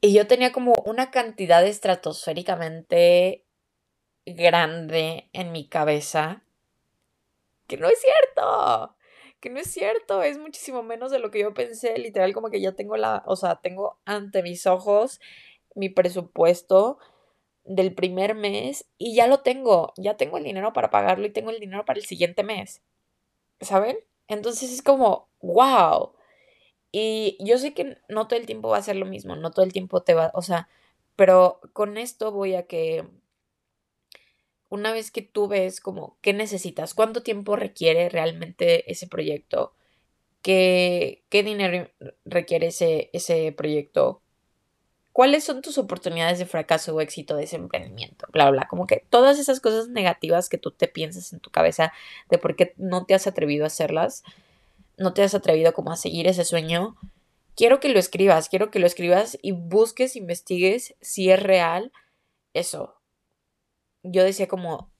[0.00, 3.44] Y yo tenía como una cantidad estratosféricamente
[4.26, 6.42] grande en mi cabeza
[7.68, 8.96] que no es cierto,
[9.40, 12.60] que no es cierto, es muchísimo menos de lo que yo pensé, literal como que
[12.60, 15.20] ya tengo la, o sea, tengo ante mis ojos
[15.76, 16.98] mi presupuesto
[17.64, 21.50] del primer mes y ya lo tengo, ya tengo el dinero para pagarlo y tengo
[21.50, 22.82] el dinero para el siguiente mes.
[23.60, 23.98] ¿saben?
[24.28, 26.15] Entonces es como, wow.
[26.92, 29.64] Y yo sé que no todo el tiempo va a ser lo mismo, no todo
[29.64, 30.68] el tiempo te va, o sea,
[31.16, 33.04] pero con esto voy a que
[34.68, 39.74] una vez que tú ves como qué necesitas, cuánto tiempo requiere realmente ese proyecto,
[40.42, 41.88] qué, qué dinero
[42.24, 44.22] requiere ese, ese proyecto,
[45.12, 49.04] cuáles son tus oportunidades de fracaso o éxito de ese emprendimiento, bla, bla, como que
[49.08, 51.92] todas esas cosas negativas que tú te piensas en tu cabeza
[52.28, 54.24] de por qué no te has atrevido a hacerlas,
[54.96, 56.96] no te has atrevido como a seguir ese sueño,
[57.54, 61.92] quiero que lo escribas, quiero que lo escribas y busques, investigues si es real
[62.54, 62.96] eso,
[64.02, 64.90] yo decía como,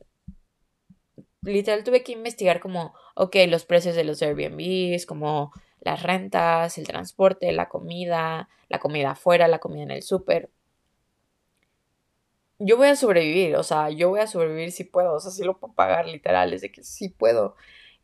[1.42, 6.86] literal tuve que investigar como, ok, los precios de los Airbnbs, como las rentas, el
[6.86, 10.50] transporte, la comida, la comida afuera, la comida en el súper.
[12.58, 15.44] Yo voy a sobrevivir, o sea, yo voy a sobrevivir si puedo, o sea, si
[15.44, 17.54] lo puedo pagar, literal, es de que sí puedo.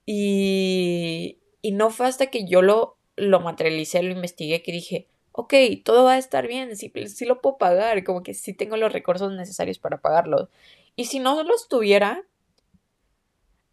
[0.07, 5.55] Y, y no fue hasta que yo lo, lo materialicé, lo investigué, que dije, ok,
[5.85, 8.93] todo va a estar bien, sí, sí lo puedo pagar, como que sí tengo los
[8.93, 10.51] recursos necesarios para pagarlo.
[10.97, 12.25] Y si no los tuviera,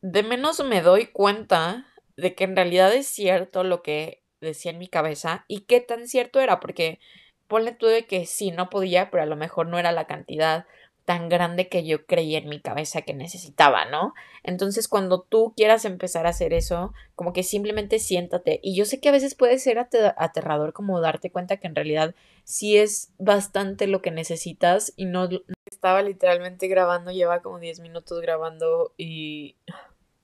[0.02, 4.78] de menos me doy cuenta de que en realidad es cierto lo que decía en
[4.78, 7.00] mi cabeza y qué tan cierto era, porque
[7.48, 10.66] ponle tú de que sí, no podía, pero a lo mejor no era la cantidad
[11.10, 14.14] tan grande que yo creía en mi cabeza que necesitaba, ¿no?
[14.44, 18.60] Entonces, cuando tú quieras empezar a hacer eso, como que simplemente siéntate.
[18.62, 22.14] Y yo sé que a veces puede ser aterrador como darte cuenta que en realidad
[22.44, 25.28] sí es bastante lo que necesitas y no
[25.66, 29.56] estaba literalmente grabando, lleva como 10 minutos grabando y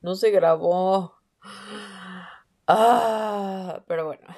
[0.02, 1.16] no se grabó.
[2.68, 4.28] Ah, pero bueno.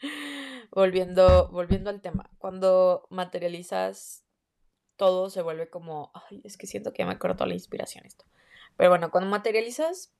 [0.70, 4.22] volviendo, volviendo al tema, cuando materializas
[5.00, 8.26] todo se vuelve como, ay, es que siento que me cortó la inspiración esto.
[8.76, 10.12] Pero bueno, cuando materializas,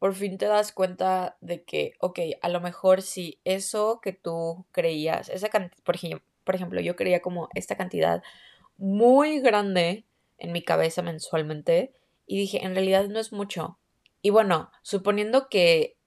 [0.00, 4.66] por fin te das cuenta de que, ok, a lo mejor si eso que tú
[4.72, 5.48] creías, esa
[5.84, 5.96] por
[6.42, 8.24] por ejemplo, yo creía como esta cantidad
[8.78, 10.06] muy grande
[10.38, 11.92] en mi cabeza mensualmente
[12.26, 13.78] y dije, en realidad no es mucho.
[14.22, 15.98] Y bueno, suponiendo que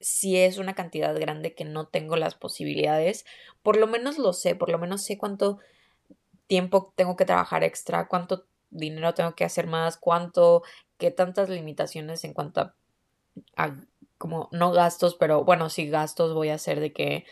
[0.00, 3.24] si es una cantidad grande que no tengo las posibilidades,
[3.62, 5.60] por lo menos lo sé, por lo menos sé cuánto
[6.48, 10.62] tiempo tengo que trabajar extra, cuánto dinero tengo que hacer más, cuánto,
[10.98, 12.72] qué tantas limitaciones en cuanto
[13.56, 13.76] a,
[14.18, 17.24] como no gastos, pero bueno, sí gastos voy a hacer de que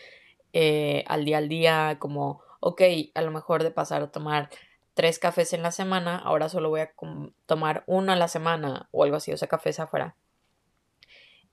[0.53, 2.81] eh, al día al día, como, ok,
[3.13, 4.49] a lo mejor de pasar a tomar
[4.93, 6.93] tres cafés en la semana, ahora solo voy a
[7.45, 10.15] tomar uno a la semana o algo así, o sea, cafés afuera.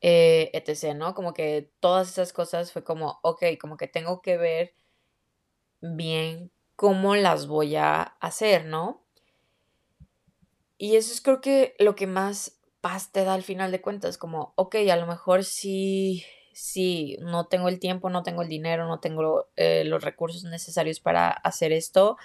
[0.01, 1.15] Eh, etc., ¿no?
[1.15, 4.75] Como que todas esas cosas fue como, ok, como que tengo que ver
[5.81, 9.03] bien cómo las voy a hacer, ¿no?
[10.79, 14.19] Y eso es creo que lo que más paz te da al final de cuentas,
[14.19, 18.87] como, ok, a lo mejor sí, sí, no tengo el tiempo, no tengo el dinero,
[18.87, 22.17] no tengo eh, los recursos necesarios para hacer esto,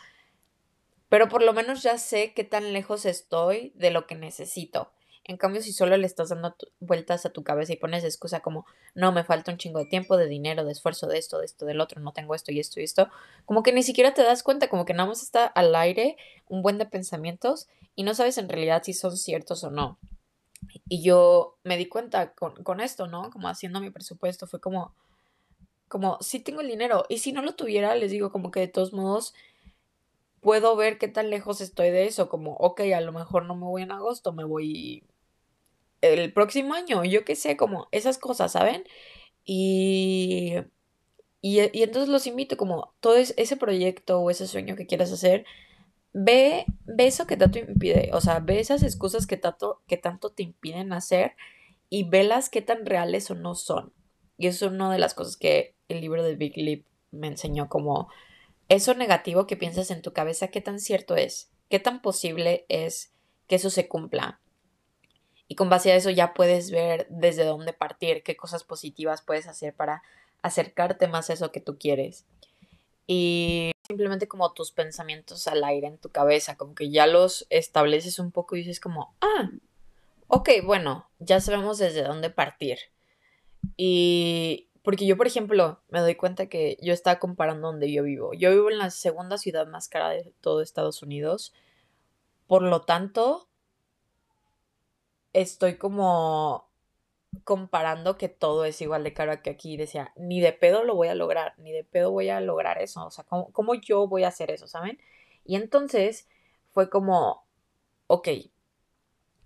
[1.08, 4.92] pero por lo menos ya sé qué tan lejos estoy de lo que necesito.
[5.30, 8.66] En cambio, si solo le estás dando vueltas a tu cabeza y pones excusa como,
[8.96, 11.68] no, me falta un chingo de tiempo, de dinero, de esfuerzo, de esto, de esto,
[11.68, 13.10] del otro, no tengo esto y esto y esto,
[13.46, 16.64] como que ni siquiera te das cuenta, como que nada más está al aire un
[16.64, 20.00] buen de pensamientos y no sabes en realidad si son ciertos o no.
[20.88, 23.30] Y yo me di cuenta con, con esto, ¿no?
[23.30, 24.96] Como haciendo mi presupuesto, fue como,
[25.88, 28.68] como, sí tengo el dinero y si no lo tuviera, les digo como que de
[28.68, 29.36] todos modos
[30.42, 33.66] puedo ver qué tan lejos estoy de eso, como, ok, a lo mejor no me
[33.66, 35.04] voy en agosto, me voy
[36.02, 38.84] el próximo año, yo qué sé, como esas cosas, ¿saben?
[39.46, 40.56] Y,
[41.42, 45.46] y, entonces los invito, como todo ese proyecto o ese sueño que quieras hacer,
[46.14, 50.32] ve, ve eso que tanto impide, o sea, ve esas excusas que tanto, que tanto
[50.32, 51.36] te impiden hacer
[51.90, 53.94] y velas qué tan reales o no son.
[54.38, 57.70] Y eso es una de las cosas que el libro de Big Leap me enseñó,
[57.70, 58.10] como
[58.70, 63.12] eso negativo que piensas en tu cabeza, qué tan cierto es, qué tan posible es
[63.48, 64.40] que eso se cumpla.
[65.50, 69.48] Y con base a eso ya puedes ver desde dónde partir, qué cosas positivas puedes
[69.48, 70.04] hacer para
[70.44, 72.24] acercarte más a eso que tú quieres.
[73.08, 78.20] Y simplemente como tus pensamientos al aire en tu cabeza, como que ya los estableces
[78.20, 79.50] un poco y dices como, ah,
[80.28, 82.78] ok, bueno, ya sabemos desde dónde partir.
[83.76, 88.34] Y porque yo, por ejemplo, me doy cuenta que yo estaba comparando donde yo vivo.
[88.36, 91.54] Yo vivo en la segunda ciudad más cara de todo Estados Unidos.
[92.46, 93.49] Por lo tanto,
[95.34, 96.70] estoy como
[97.44, 99.78] comparando que todo es igual de caro que aquí.
[99.78, 103.06] Decía, ni de pedo lo voy a lograr, ni de pedo voy a lograr eso.
[103.06, 105.00] O sea, ¿cómo, yo voy a hacer eso, saben?
[105.46, 106.28] Y entonces
[106.72, 107.46] fue como,
[108.08, 108.30] ok,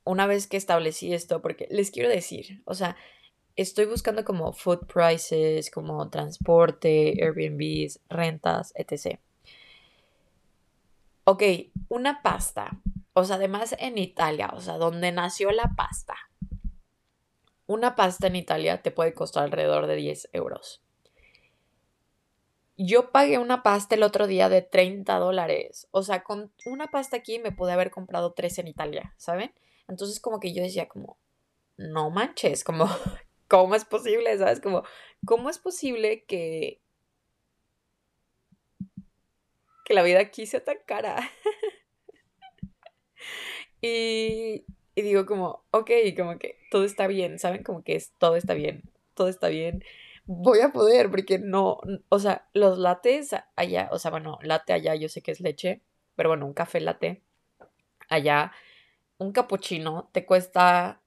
[0.05, 2.97] una vez que establecí esto, porque les quiero decir, o sea,
[3.55, 9.19] estoy buscando como food prices, como transporte, Airbnbs, rentas, etc.
[11.25, 11.43] Ok,
[11.89, 12.77] una pasta.
[13.13, 16.15] O sea, además en Italia, o sea, donde nació la pasta.
[17.67, 20.83] Una pasta en Italia te puede costar alrededor de 10 euros.
[22.75, 25.87] Yo pagué una pasta el otro día de 30 dólares.
[25.91, 29.53] O sea, con una pasta aquí me pude haber comprado tres en Italia, ¿saben?
[29.87, 31.17] Entonces como que yo decía como,
[31.77, 32.87] no manches, como,
[33.47, 34.35] ¿cómo es posible?
[34.39, 34.59] ¿Sabes?
[34.59, 34.83] Como,
[35.23, 36.81] ¿cómo es posible que,
[39.85, 41.29] que la vida aquí sea tan cara?
[43.81, 44.65] y,
[44.95, 47.63] y digo como, ok, como que todo está bien, ¿saben?
[47.63, 48.83] Como que es, todo está bien,
[49.15, 49.83] todo está bien
[50.25, 54.95] voy a poder, porque no, o sea, los lates allá, o sea, bueno, latte allá
[54.95, 55.81] yo sé que es leche,
[56.15, 57.23] pero bueno, un café latte
[58.09, 58.51] allá,
[59.17, 61.01] un cappuccino te cuesta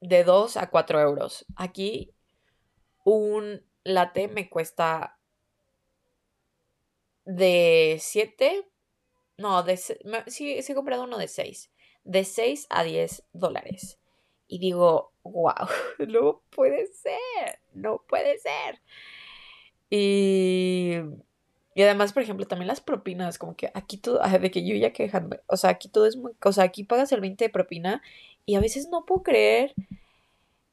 [0.00, 1.46] de 2 a 4 euros.
[1.56, 2.14] Aquí
[3.04, 5.18] un latte me cuesta
[7.24, 8.67] de 7,
[9.38, 11.70] no, de, sí, he comprado uno de 6,
[12.04, 13.98] de 6 a 10 dólares.
[14.48, 15.68] Y digo, wow,
[16.08, 18.80] no puede ser, no puede ser.
[19.90, 20.96] Y,
[21.74, 24.92] y además, por ejemplo, también las propinas, como que aquí todo, de que yo ya
[24.92, 28.02] quejando, o sea, aquí todo es muy, o sea, aquí pagas el 20 de propina
[28.44, 29.74] y a veces no puedo creer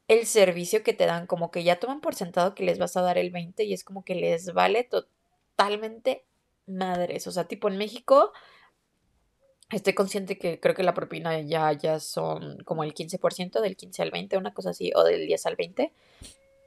[0.08, 3.02] el servicio que te dan, como que ya toman por sentado que les vas a
[3.02, 6.24] dar el 20 y es como que les vale totalmente
[6.68, 8.32] madres, o sea, tipo en México
[9.72, 14.02] Estoy consciente que creo que la propina ya, ya son como el 15%, del 15
[14.04, 15.92] al 20, una cosa así, o del 10 al 20.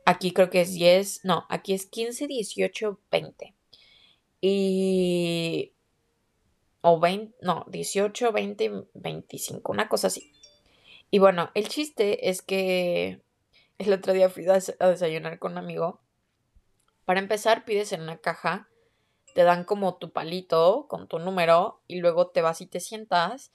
[0.05, 3.55] Aquí creo que es 10, no, aquí es 15, 18, 20.
[4.41, 5.73] Y...
[6.81, 10.33] O 20, no, 18, 20, 25, una cosa así.
[11.11, 13.21] Y bueno, el chiste es que
[13.79, 16.01] el otro día fui a desayunar con un amigo.
[17.05, 18.69] Para empezar, pides en una caja
[19.39, 23.53] te dan como tu palito con tu número y luego te vas y te sientas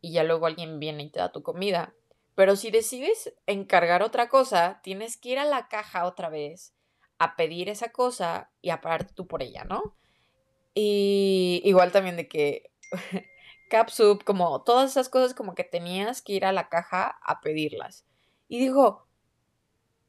[0.00, 1.92] y ya luego alguien viene y te da tu comida.
[2.36, 6.72] Pero si decides encargar otra cosa, tienes que ir a la caja otra vez
[7.18, 9.96] a pedir esa cosa y a pagar tú por ella, ¿no?
[10.72, 12.70] Y igual también de que
[13.70, 18.06] Capsup, como todas esas cosas como que tenías que ir a la caja a pedirlas.
[18.46, 19.08] Y digo,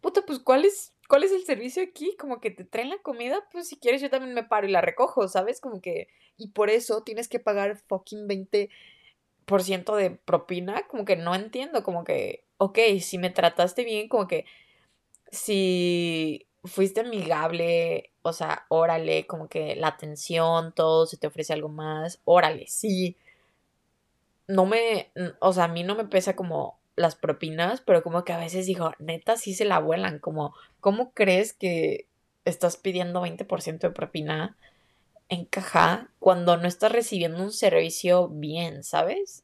[0.02, 2.16] puta, pues ¿cuál es ¿cuál es el servicio aquí?
[2.18, 4.82] Como que te traen la comida, pues si quieres yo también me paro y la
[4.82, 5.62] recojo, ¿sabes?
[5.62, 11.36] Como que, y por eso tienes que pagar fucking 20% de propina, como que no
[11.36, 14.46] entiendo, como que, ok, si me trataste bien, como que,
[15.32, 21.70] si fuiste amigable, o sea, órale, como que la atención, todo, se te ofrece algo
[21.70, 23.18] más, órale, sí.
[24.48, 28.34] No me, o sea, a mí no me pesa como las propinas, pero como que
[28.34, 32.08] a veces digo, neta, sí se la vuelan, como, ¿cómo crees que
[32.46, 34.56] estás pidiendo 20% de propina
[35.30, 39.44] en caja cuando no estás recibiendo un servicio bien, ¿sabes?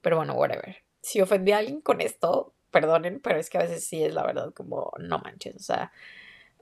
[0.00, 0.78] Pero bueno, whatever.
[1.02, 4.24] Si ofendí a alguien con esto, perdonen, pero es que a veces sí es la
[4.24, 5.92] verdad como, no manches, o sea,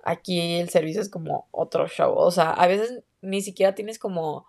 [0.02, 4.46] aquí el servicio es como otro show, o sea, a veces ni siquiera tienes como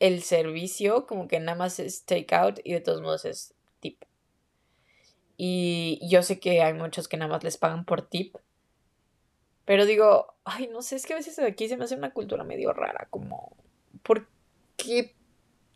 [0.00, 4.02] el servicio como que nada más es take out y de todos modos es tip.
[5.36, 8.36] Y yo sé que hay muchos que nada más les pagan por tip.
[9.64, 12.42] Pero digo, ay, no sé, es que a veces aquí se me hace una cultura
[12.42, 13.54] medio rara, como,
[14.02, 14.26] ¿por
[14.76, 15.14] qué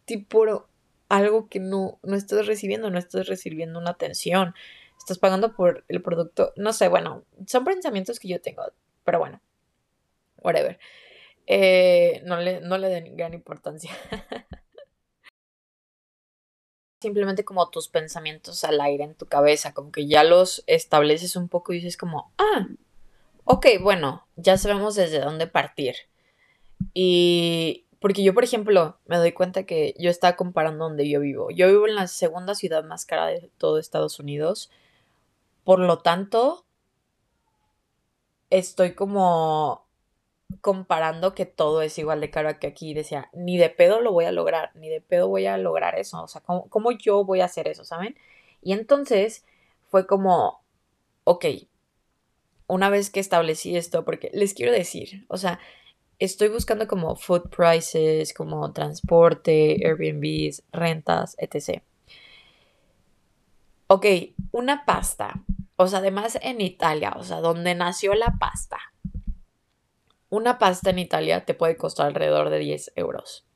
[0.06, 0.66] tipo
[1.10, 4.54] algo que no, no estás recibiendo, no estás recibiendo una atención?
[4.98, 8.62] Estás pagando por el producto, no sé, bueno, son pensamientos que yo tengo,
[9.04, 9.42] pero bueno,
[10.38, 10.78] whatever.
[11.46, 13.90] Eh, no, le, no le den gran importancia.
[17.00, 21.48] Simplemente como tus pensamientos al aire en tu cabeza, como que ya los estableces un
[21.48, 22.68] poco y dices como, ah,
[23.44, 25.96] ok, bueno, ya sabemos desde dónde partir.
[26.94, 31.50] Y porque yo, por ejemplo, me doy cuenta que yo estaba comparando donde yo vivo.
[31.50, 34.70] Yo vivo en la segunda ciudad más cara de todo Estados Unidos.
[35.64, 36.64] Por lo tanto,
[38.50, 39.86] estoy como
[40.60, 42.94] comparando que todo es igual de caro que aquí.
[42.94, 46.22] Decía, ni de pedo lo voy a lograr, ni de pedo voy a lograr eso.
[46.22, 48.16] O sea, ¿cómo, yo voy a hacer eso, saben?
[48.62, 49.44] Y entonces
[49.90, 50.62] fue como,
[51.24, 51.46] ok,
[52.66, 55.58] una vez que establecí esto, porque les quiero decir, o sea,
[56.18, 61.82] estoy buscando como food prices, como transporte, Airbnbs, rentas, etc.
[63.88, 64.06] Ok,
[64.52, 65.42] una pasta.
[65.76, 68.91] O sea, además en Italia, o sea, donde nació la pasta
[70.32, 73.46] una pasta en Italia te puede costar alrededor de 10 euros.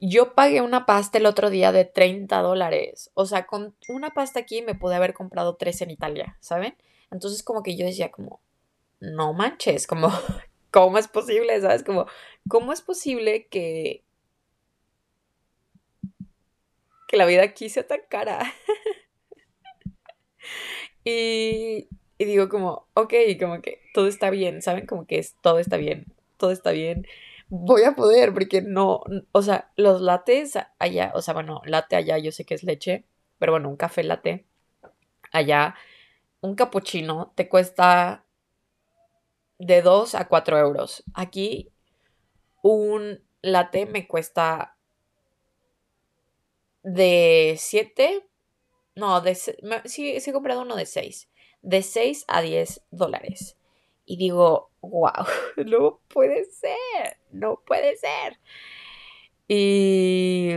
[0.00, 3.10] yo pagué una pasta el otro día de 30 dólares.
[3.14, 6.76] O sea, con una pasta aquí me pude haber comprado tres en Italia, ¿saben?
[7.10, 8.40] Entonces como que yo decía como,
[9.00, 10.10] no manches, como,
[10.70, 11.58] ¿cómo es posible?
[11.60, 11.84] ¿Sabes?
[11.84, 12.06] Como,
[12.48, 14.04] ¿cómo es posible que,
[17.08, 18.52] que la vida aquí sea tan cara?
[21.04, 21.88] y,
[22.22, 24.86] y digo como, ok, como que todo está bien, ¿saben?
[24.86, 26.06] Como que es, todo está bien,
[26.38, 27.06] todo está bien
[27.54, 29.02] voy a poder, porque no,
[29.32, 33.04] o sea, los lates allá, o sea, bueno, latte allá yo sé que es leche,
[33.38, 34.46] pero bueno, un café latte
[35.32, 35.74] allá,
[36.40, 38.24] un cappuccino te cuesta
[39.58, 41.04] de 2 a 4 euros.
[41.12, 41.70] Aquí
[42.62, 44.78] un latte me cuesta
[46.82, 48.26] de 7,
[48.94, 51.28] no, de, sí, he comprado uno de 6,
[51.62, 53.56] de 6 a 10 dólares.
[54.04, 55.26] Y digo, wow,
[55.66, 58.38] no puede ser, no puede ser.
[59.48, 60.52] Y,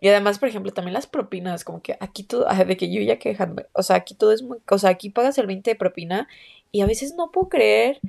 [0.00, 3.18] y además, por ejemplo, también las propinas, como que aquí todo, de que yo ya
[3.18, 6.28] quejando, o sea, aquí todo es muy, o sea, aquí pagas el 20 de propina
[6.72, 8.00] y a veces no puedo creer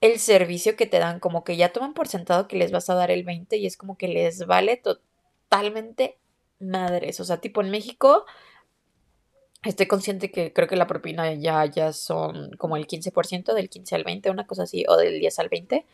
[0.00, 2.94] el servicio que te dan, como que ya toman por sentado que les vas a
[2.94, 6.18] dar el 20 y es como que les vale totalmente
[6.60, 8.26] madres, o sea, tipo en México
[9.64, 13.94] Estoy consciente que creo que la propina ya, ya son como el 15%, del 15
[13.94, 15.86] al 20, una cosa así, o del 10 al 20.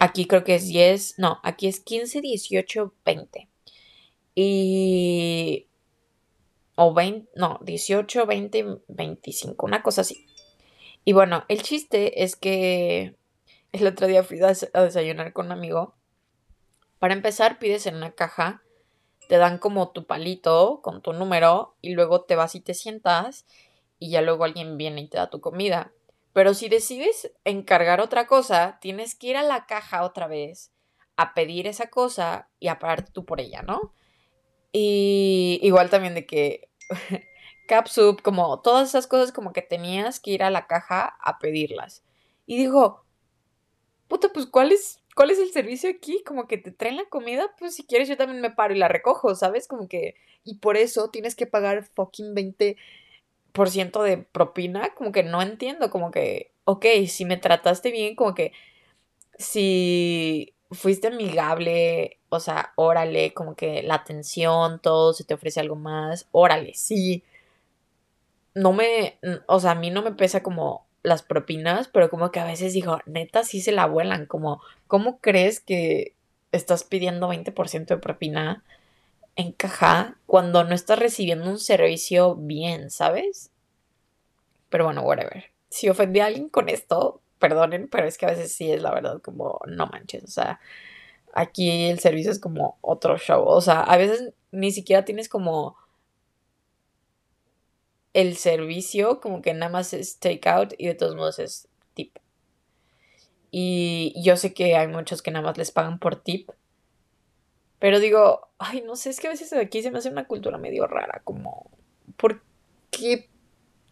[0.00, 3.48] Aquí creo que es 10, no, aquí es 15, 18, 20.
[4.34, 5.66] Y...
[6.74, 10.26] O 20, no, 18, 20, 25, una cosa así.
[11.04, 13.16] Y bueno, el chiste es que
[13.72, 15.94] el otro día fui a desayunar con un amigo.
[16.98, 18.62] Para empezar, pides en una caja
[19.28, 23.46] te dan como tu palito con tu número y luego te vas y te sientas
[23.98, 25.92] y ya luego alguien viene y te da tu comida.
[26.32, 30.72] Pero si decides encargar otra cosa, tienes que ir a la caja otra vez
[31.16, 33.92] a pedir esa cosa y a pagar tú por ella, ¿no?
[34.72, 36.70] Y igual también de que
[37.68, 42.02] Capsup, como todas esas cosas como que tenías que ir a la caja a pedirlas.
[42.46, 43.04] Y digo,
[44.06, 46.22] puta, pues ¿cuál es ¿cuál es el servicio aquí?
[46.24, 48.86] Como que te traen la comida, pues si quieres yo también me paro y la
[48.86, 49.66] recojo, ¿sabes?
[49.66, 50.14] Como que,
[50.44, 52.36] y por eso tienes que pagar fucking
[53.52, 58.32] 20% de propina, como que no entiendo, como que, ok, si me trataste bien, como
[58.36, 58.52] que,
[59.38, 65.76] si fuiste amigable, o sea, órale, como que la atención, todo, se te ofrece algo
[65.76, 67.24] más, órale, sí.
[68.54, 72.40] No me, o sea, a mí no me pesa como las propinas, pero como que
[72.40, 76.14] a veces digo, neta, sí se la vuelan, como, ¿cómo crees que
[76.52, 78.64] estás pidiendo 20% de propina
[79.36, 83.50] en caja cuando no estás recibiendo un servicio bien, ¿sabes?
[84.68, 85.44] Pero bueno, whatever.
[85.70, 88.92] Si ofendí a alguien con esto, perdonen, pero es que a veces sí es la
[88.92, 90.60] verdad como, no manches, o sea,
[91.32, 95.76] aquí el servicio es como otro show, o sea, a veces ni siquiera tienes como
[98.18, 102.18] el servicio como que nada más es takeout y de todos modos es tip.
[103.52, 106.50] Y yo sé que hay muchos que nada más les pagan por tip.
[107.78, 110.58] Pero digo, ay, no sé, es que a veces aquí se me hace una cultura
[110.58, 111.70] medio rara, como,
[112.16, 112.42] ¿por
[112.90, 113.28] qué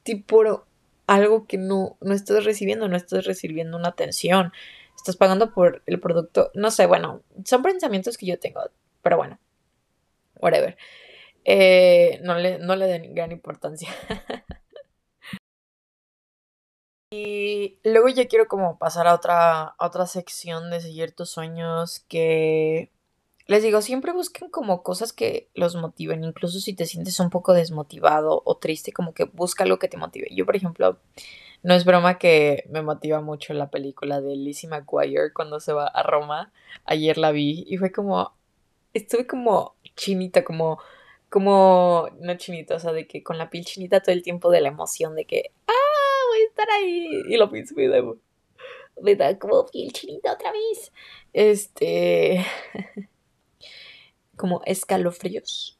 [0.02, 0.66] tipo
[1.06, 4.52] algo que no, no estás recibiendo, no estás recibiendo una atención?
[4.96, 8.60] Estás pagando por el producto, no sé, bueno, son pensamientos que yo tengo,
[9.02, 9.38] pero bueno,
[10.40, 10.76] whatever.
[11.48, 13.88] Eh, no, le, no le den gran importancia.
[17.12, 22.90] y luego ya quiero como pasar a otra, otra sección de seguir tus sueños que...
[23.46, 27.52] Les digo, siempre busquen como cosas que los motiven, incluso si te sientes un poco
[27.52, 30.26] desmotivado o triste, como que busca lo que te motive.
[30.32, 30.98] Yo, por ejemplo,
[31.62, 35.86] no es broma que me motiva mucho la película de Lizzie McGuire cuando se va
[35.86, 36.52] a Roma.
[36.86, 38.32] Ayer la vi y fue como,
[38.94, 40.80] estuve como chinita, como
[41.36, 44.62] como, no chinita, o sea, de que con la piel chinita todo el tiempo de
[44.62, 45.72] la emoción de que, ah,
[46.30, 47.10] voy a estar ahí.
[47.28, 48.02] Y lo pienso me da,
[49.02, 50.94] me da como piel chinita otra vez.
[51.34, 52.42] Este,
[54.38, 55.78] como escalofríos.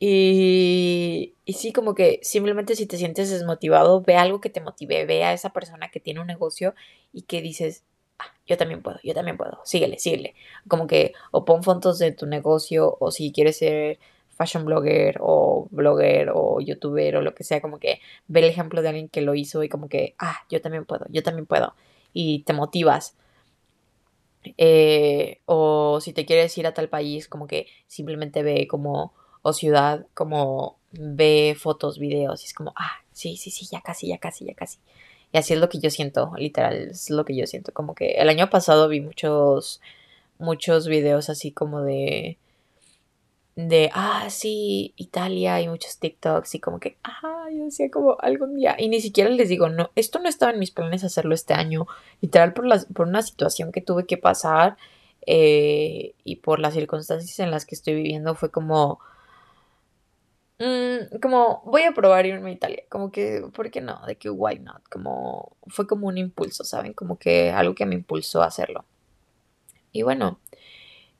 [0.00, 5.06] Y, y sí, como que simplemente si te sientes desmotivado, ve algo que te motive,
[5.06, 6.74] ve a esa persona que tiene un negocio
[7.12, 7.84] y que dices,
[8.18, 10.34] ah, yo también puedo, yo también puedo, síguele, síguele.
[10.66, 14.00] Como que o pon fotos de tu negocio o si quieres ser
[14.40, 18.80] fashion blogger o blogger o youtuber o lo que sea, como que ve el ejemplo
[18.80, 21.74] de alguien que lo hizo y como que, ah, yo también puedo, yo también puedo.
[22.14, 23.14] Y te motivas.
[24.56, 29.12] Eh, o si te quieres ir a tal país, como que simplemente ve como,
[29.42, 34.08] o ciudad, como ve fotos, videos y es como, ah, sí, sí, sí, ya casi,
[34.08, 34.78] ya casi, ya casi.
[35.32, 37.72] Y así es lo que yo siento, literal, es lo que yo siento.
[37.74, 39.82] Como que el año pasado vi muchos,
[40.38, 42.38] muchos videos así como de
[43.56, 48.56] de, ah, sí, Italia y muchos TikToks y como que, ah, yo decía como algún
[48.56, 48.76] día.
[48.78, 51.86] Y ni siquiera les digo, no, esto no estaba en mis planes hacerlo este año.
[52.20, 54.76] Literal por, las, por una situación que tuve que pasar
[55.26, 59.00] eh, y por las circunstancias en las que estoy viviendo fue como,
[60.58, 62.84] mm, como, voy a probar irme a Italia.
[62.88, 64.00] Como que, ¿por qué no?
[64.06, 64.82] De que, why not?
[64.90, 66.94] Como, fue como un impulso, ¿saben?
[66.94, 68.84] Como que algo que me impulsó a hacerlo.
[69.92, 70.38] Y bueno.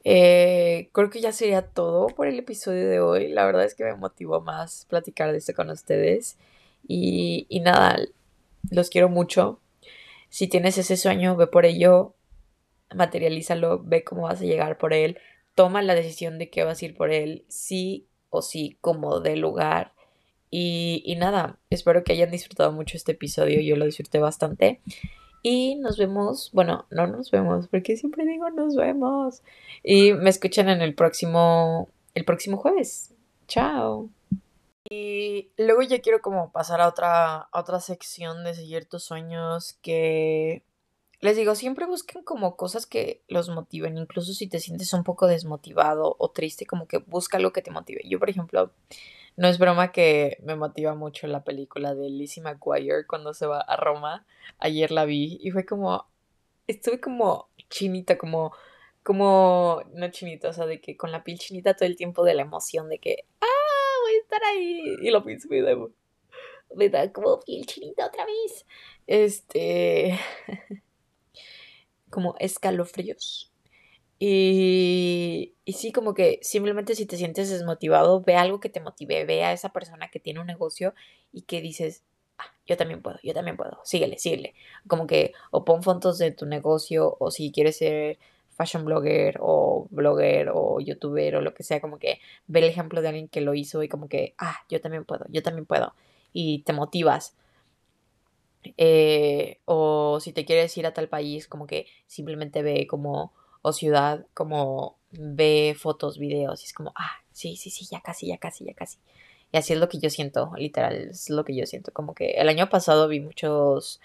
[0.05, 3.29] Eh, creo que ya sería todo por el episodio de hoy.
[3.29, 6.39] La verdad es que me motivó más platicar de esto con ustedes.
[6.87, 7.99] Y, y nada,
[8.71, 9.61] los quiero mucho.
[10.29, 12.15] Si tienes ese sueño, ve por ello,
[12.95, 15.19] materialízalo, ve cómo vas a llegar por él,
[15.55, 19.37] toma la decisión de que vas a ir por él, sí o sí, como de
[19.37, 19.93] lugar.
[20.51, 24.81] Y, y nada, espero que hayan disfrutado mucho este episodio, yo lo disfruté bastante.
[25.43, 29.43] Y nos vemos, bueno, no nos vemos, porque siempre digo nos vemos.
[29.83, 33.15] Y me escuchan en el próximo, el próximo jueves.
[33.49, 34.11] Chao.
[34.89, 40.63] Y luego ya quiero como pasar a otra, otra sección de seguir tus sueños que
[41.21, 45.27] les digo, siempre busquen como cosas que los motiven, incluso si te sientes un poco
[45.27, 48.01] desmotivado o triste, como que busca lo que te motive.
[48.09, 48.73] Yo, por ejemplo,
[49.37, 53.61] no es broma que me motiva mucho la película de Lizzie McGuire cuando se va
[53.61, 54.27] a Roma.
[54.59, 56.07] Ayer la vi y fue como,
[56.67, 58.53] estuve como chinita, como,
[59.03, 62.35] como, no chinita, o sea, de que con la piel chinita todo el tiempo de
[62.35, 63.47] la emoción de que, ah,
[64.03, 64.97] voy a estar ahí.
[65.03, 65.89] Y lo pienso y de,
[66.75, 68.67] me da como piel chinita otra vez.
[69.07, 70.19] Este,
[72.11, 73.50] como escalofríos.
[74.23, 79.25] Y, y sí, como que simplemente si te sientes desmotivado, ve algo que te motive,
[79.25, 80.95] ve a esa persona que tiene un negocio
[81.33, 82.05] y que dices,
[82.37, 84.55] ah, yo también puedo, yo también puedo, síguele, síguele.
[84.87, 88.19] Como que o pon fotos de tu negocio o si quieres ser
[88.51, 93.01] fashion blogger o blogger o youtuber o lo que sea, como que ve el ejemplo
[93.01, 95.95] de alguien que lo hizo y como que, ah, yo también puedo, yo también puedo.
[96.35, 97.35] Y te motivas.
[98.77, 103.33] Eh, o si te quieres ir a tal país, como que simplemente ve como
[103.63, 108.29] o ciudad, como ve fotos, videos y es como, ah, sí, sí, sí, ya casi,
[108.29, 108.99] ya casi, ya casi.
[109.53, 111.93] Y así es lo que yo siento, literal, es lo que yo siento.
[111.93, 114.01] Como que el año pasado vi muchos,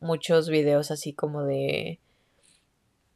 [0.00, 1.98] muchos videos así como de,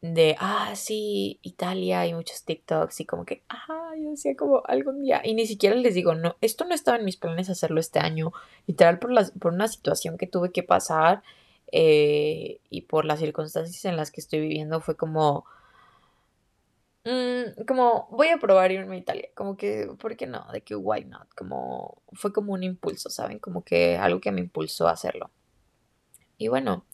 [0.00, 5.02] de, ah, sí, Italia y muchos TikToks y como que, ah, yo decía como algún
[5.02, 5.20] día.
[5.24, 8.32] Y ni siquiera les digo, no, esto no estaba en mis planes hacerlo este año.
[8.66, 11.22] Literal por, las, por una situación que tuve que pasar
[11.72, 15.44] eh, y por las circunstancias en las que estoy viviendo fue como
[17.06, 20.44] Mm, como voy a probar irme a Italia, como que, ¿por qué no?
[20.52, 21.28] De que why not?
[21.36, 23.38] Como fue como un impulso, ¿saben?
[23.38, 25.30] Como que algo que me impulsó a hacerlo.
[26.36, 26.84] Y bueno,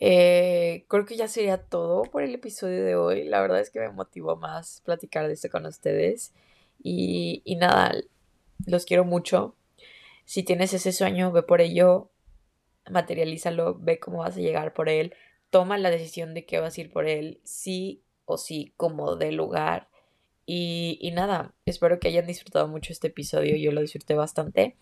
[0.00, 3.24] eh, creo que ya sería todo por el episodio de hoy.
[3.24, 6.32] La verdad es que me motivó más platicar de esto con ustedes.
[6.82, 7.94] Y, y nada,
[8.66, 9.54] los quiero mucho.
[10.24, 12.10] Si tienes ese sueño, ve por ello,
[12.90, 15.14] materialízalo, ve cómo vas a llegar por él,
[15.50, 17.40] toma la decisión de que vas a ir por él.
[17.44, 19.88] Sí o sí como de lugar.
[20.44, 24.76] Y, y nada, espero que hayan disfrutado mucho este episodio, yo lo disfruté bastante.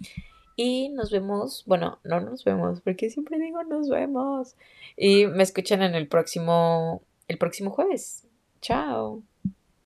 [0.57, 4.57] Y nos vemos, bueno, no nos vemos, porque siempre digo nos vemos.
[4.97, 8.27] Y me escuchan en el próximo, el próximo jueves.
[8.61, 9.23] Chao.